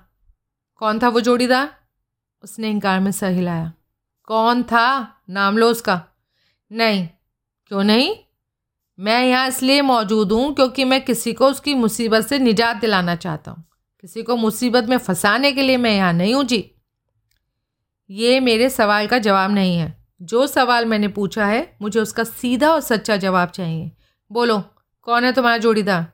[0.81, 1.69] कौन था वो जोड़ीदार?
[2.45, 3.73] उसने इनकार में सर हिलाया
[4.25, 6.05] कौन था नाम लो उसका
[6.73, 7.09] नहीं।
[7.67, 8.17] क्यों नहीं?
[8.99, 13.51] मैं यहाँ इसलिए मौजूद हूँ क्योंकि मैं किसी को उसकी मुसीबत से निजात दिलाना चाहता
[13.51, 13.65] हूँ।
[14.01, 16.71] किसी को मुसीबत में फंसाने के लिए मैं यहाँ नहीं हूँ, जी।
[18.11, 22.73] ये मेरे सवाल का जवाब नहीं है। जो सवाल मैंने पूछा है, मुझे उसका सीधा
[22.73, 23.93] और सच्चा जवाब चाहिए।
[24.33, 24.59] बोलो,
[25.03, 26.13] कौन है तुम्हारा जोड़ीदार?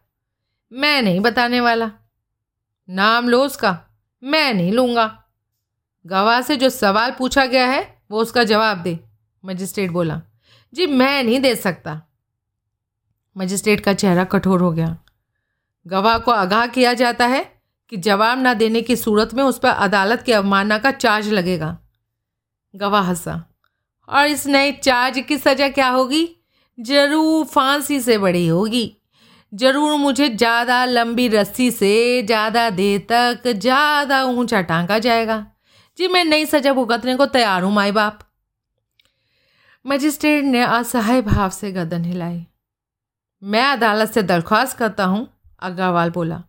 [0.73, 1.91] मैं नहीं बताने वाला।
[2.91, 3.79] नाम लो उसका
[4.23, 5.25] मैं नहीं लूँगा।
[6.07, 8.99] गवाह से जो सवाल पूछा गया है वो उसका जवाब दे।
[9.45, 10.21] मजिस्ट्रेट बोला,
[10.73, 12.01] जी, मैं नहीं दे सकता।
[13.37, 14.97] मजिस्ट्रेट का चेहरा कठोर हो गया।
[15.87, 17.45] गवाह को आगाह किया जाता है
[17.93, 21.77] कि जवाब ना देने की सूरत में उस पर अदालत की अवमानना का चार्ज लगेगा।
[22.75, 23.43] गवाह हंसा,
[24.09, 26.29] और इस नए चार्ज की सज़ा क्या होगी?
[26.79, 28.97] ज़रूर फांसी से बड़ी होगी।
[29.53, 35.45] ज़रूर मुझे ज़्यादा लंबी रस्सी से ज़्यादा देर तक ज़्यादा ऊँचा टांगा जाएगा।
[36.01, 38.19] जी, मैं नई सजा भुगतने को तैयार हूँ माई बाप।
[39.85, 42.47] मजिस्ट्रेट ने असहाय भाव से गर्दन हिलाई।
[43.43, 45.29] मैं अदालत से दरख्वास्त करता हूँ,
[45.63, 46.43] अग्रवाल बोला,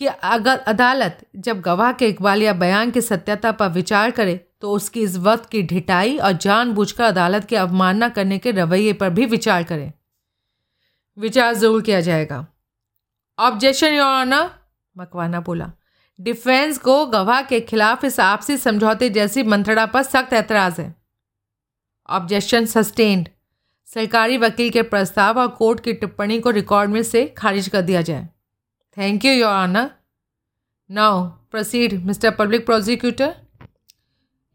[0.00, 4.72] कि अगर अदालत जब गवाह के इकबाल या बयान की सत्यता पर विचार करे तो
[4.72, 9.26] उसकी इस वक्त की ढिटाई और जानबूझकर अदालत की अवमानना करने के रवैये पर भी
[9.26, 9.92] विचार करें।
[11.18, 12.46] विचार ज़रूर किया जाएगा।
[13.38, 14.50] ऑब्जेक्शन योर ऑनर
[14.96, 15.72] मकवाना बोला।
[16.20, 20.94] डिफेंस को गवाह के खिलाफ इस आपसी समझौते जैसी मंत्रणा पर सख्त ऐतराज़ है।
[22.08, 23.28] ऑब्जेक्शन सस्टेन्ड
[23.88, 28.02] सरकारी वकील के प्रस्ताव और कोर्ट की टिप्पणी को रिकॉर्ड में से खारिज कर दिया
[28.02, 28.28] जाए।
[28.96, 29.90] Thank you your honour
[30.90, 33.34] now proceed mister public prosecutor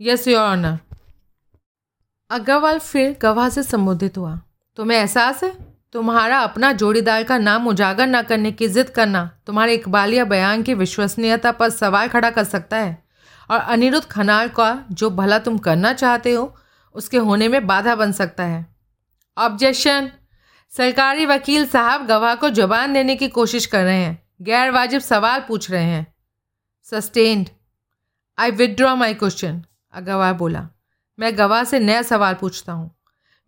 [0.01, 0.79] yes your honour
[2.29, 4.39] Agarwal फिर गवाह से संबोधित हुआ।
[4.77, 5.70] तुम्हें एहसास है?
[5.93, 10.73] तुम्हारा अपना जोड़ीदार का नाम उजागर न करने की जिद करना, तुम्हारे इकबालिया बयान की
[10.73, 13.03] विश्वसनीयता पर सवाल खड़ा कर सकता है।
[13.51, 16.57] और अनिरुद्ध खनाल का जो भला तुम करना चाहते हो,
[16.95, 18.75] उसके होने में बाधा बन सकता है।
[19.37, 20.11] ऑब्जेक्शन
[20.69, 25.39] सरकारी वकील साहब गवाह को जबान देने की कोशिश कर रहे हैं। गैर वाजिब सवाल
[25.39, 26.15] पूछ रहे हैं।
[26.83, 27.49] Sustained
[28.39, 29.63] I withdraw my question
[29.97, 30.69] गवाह बोला।
[31.19, 32.95] मैं गवाह से नया सवाल पूछता हूँ।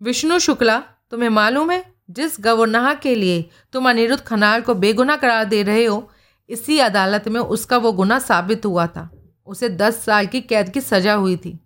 [0.01, 0.79] विष्णु शुक्ला,
[1.11, 1.92] तुम्हें मालूम है?
[2.09, 6.11] जिस गवर्नाह के लिए तुम अनिरुद्ध खनाल को बेगुना करार दे रहे हो,
[6.49, 9.11] इसी अदालत में उसका वो गुना साबित हुआ था।
[9.47, 11.59] उसे दस साल की कैद की सज़ा हुई थी।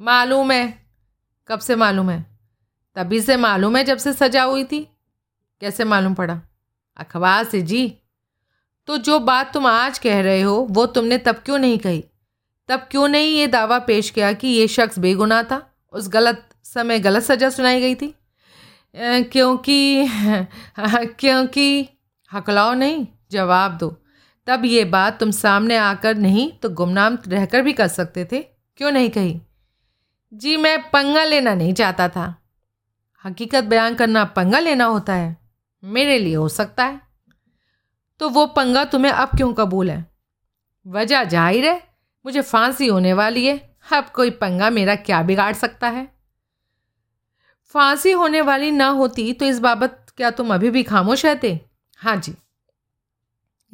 [0.00, 0.86] मालूम है।
[1.48, 2.26] कब से मालूम है?
[2.96, 4.96] तभी से मालूम है जब से सजा हुई थी।
[5.60, 6.40] कैसे मालूम पड़ा?
[6.96, 7.98] अखबार से, जी।
[8.86, 12.04] तो जो बात तुम आज कह रहे हो, वो तुमने तब क्यों नहीं कही?
[12.68, 15.74] तब क्यों नहीं ये दावा पेश किया कि ये शख्स बेगुनाह था?
[15.92, 18.14] उस गलत समय गलत सज़ा सुनाई गई थी?
[18.96, 20.06] क्योंकि
[20.98, 21.88] क्योंकि,
[22.32, 23.96] हकलाओ नहीं, जवाब दो।
[24.46, 28.42] तब ये बात तुम सामने आकर नहीं तो गुमनाम रहकर भी कर सकते थे।
[28.76, 29.40] क्यों नहीं कही?
[30.34, 32.42] जी, मैं पंगा लेना नहीं चाहता था।
[33.24, 35.36] हकीकत बयान करना पंगा लेना होता है।
[35.84, 37.00] मेरे लिए हो सकता है।
[38.18, 40.06] तो वो पंगा तुम्हें अब क्यों कबूल है?
[40.86, 41.82] वजह ज़ाहिर है,
[42.26, 46.19] मुझे फांसी होने वाली है। अब कोई पंगा मेरा क्या बिगाड़ सकता है?
[47.74, 51.60] फांसी होने वाली ना होती तो इस बाबत क्या तुम अभी भी खामोश रहते?
[51.96, 52.34] हाँ जी।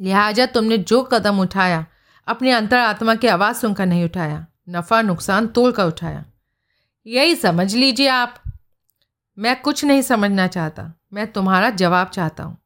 [0.01, 1.85] लिहाजा तुमने जो कदम उठाया,
[2.27, 6.25] अपनी अंतर आत्मा की आवाज़ सुनकर नहीं उठाया, नफ़ा नुकसान तोड़ कर उठाया।
[7.07, 8.43] यही समझ लीजिए आप।
[9.39, 12.57] मैं कुछ नहीं समझना चाहता, मैं तुम्हारा जवाब चाहता हूँ।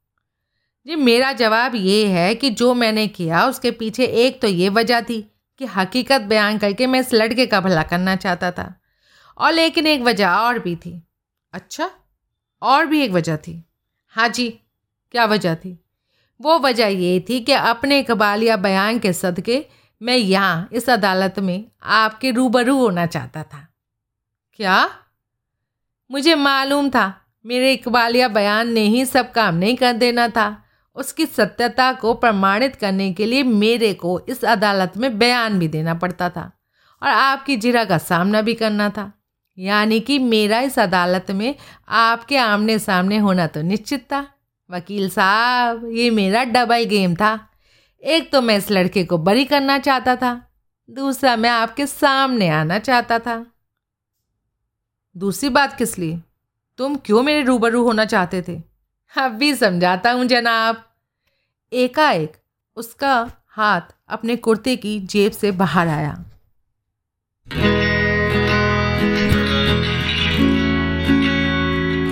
[0.88, 5.02] जी, मेरा जवाब ये है कि जो मैंने किया, उसके पीछे एक तो ये वजह
[5.02, 8.82] थी कि हकीकत बयान करके मैं इस लड़के का भला करना चाहता था।
[9.38, 11.04] और लेकिन एक वजह और भी थी।
[11.54, 11.92] अच्छा
[12.62, 13.64] और भी एक वजह थी।
[14.08, 14.50] हाँ जी,
[15.12, 15.86] क्या वजह थी?
[16.42, 19.66] वो वजह ये थी कि अपने इकबालिया बयान के सदके
[20.02, 23.68] मैं यहाँ इस अदालत में आपके रूबरू होना चाहता था।
[24.54, 24.90] क्या?
[26.12, 30.64] मुझे मालूम था, मेरे इकबालिया बयान ने ही सब काम नहीं कर देना था।
[30.96, 35.94] उसकी सत्यता को प्रमाणित करने के लिए मेरे को इस अदालत में बयान भी देना
[35.94, 36.52] पड़ता था
[37.04, 39.12] और आपकी जिरा का सामना भी करना था।
[39.62, 41.56] यानी कि मेरा इस अदालत में
[41.90, 44.26] आपके आमने सामने होना तो निश्चित था।
[44.70, 47.48] वकील साहब, ये मेरा डबल गेम था।
[48.04, 50.42] एक तो मैं इस लड़के को बरी करना चाहता था,
[50.90, 53.46] दूसरा मैं आपके सामने आना चाहता था।
[55.16, 56.20] दूसरी बात किस लिए?
[56.78, 58.62] तुम क्यों मेरे रूबरू होना चाहते थे?
[59.14, 60.84] अब भी समझाता हूँ जनाब।
[61.74, 62.34] एकाएक
[62.76, 66.14] उसका हाथ अपने कुर्ते की जेब से बाहर आया।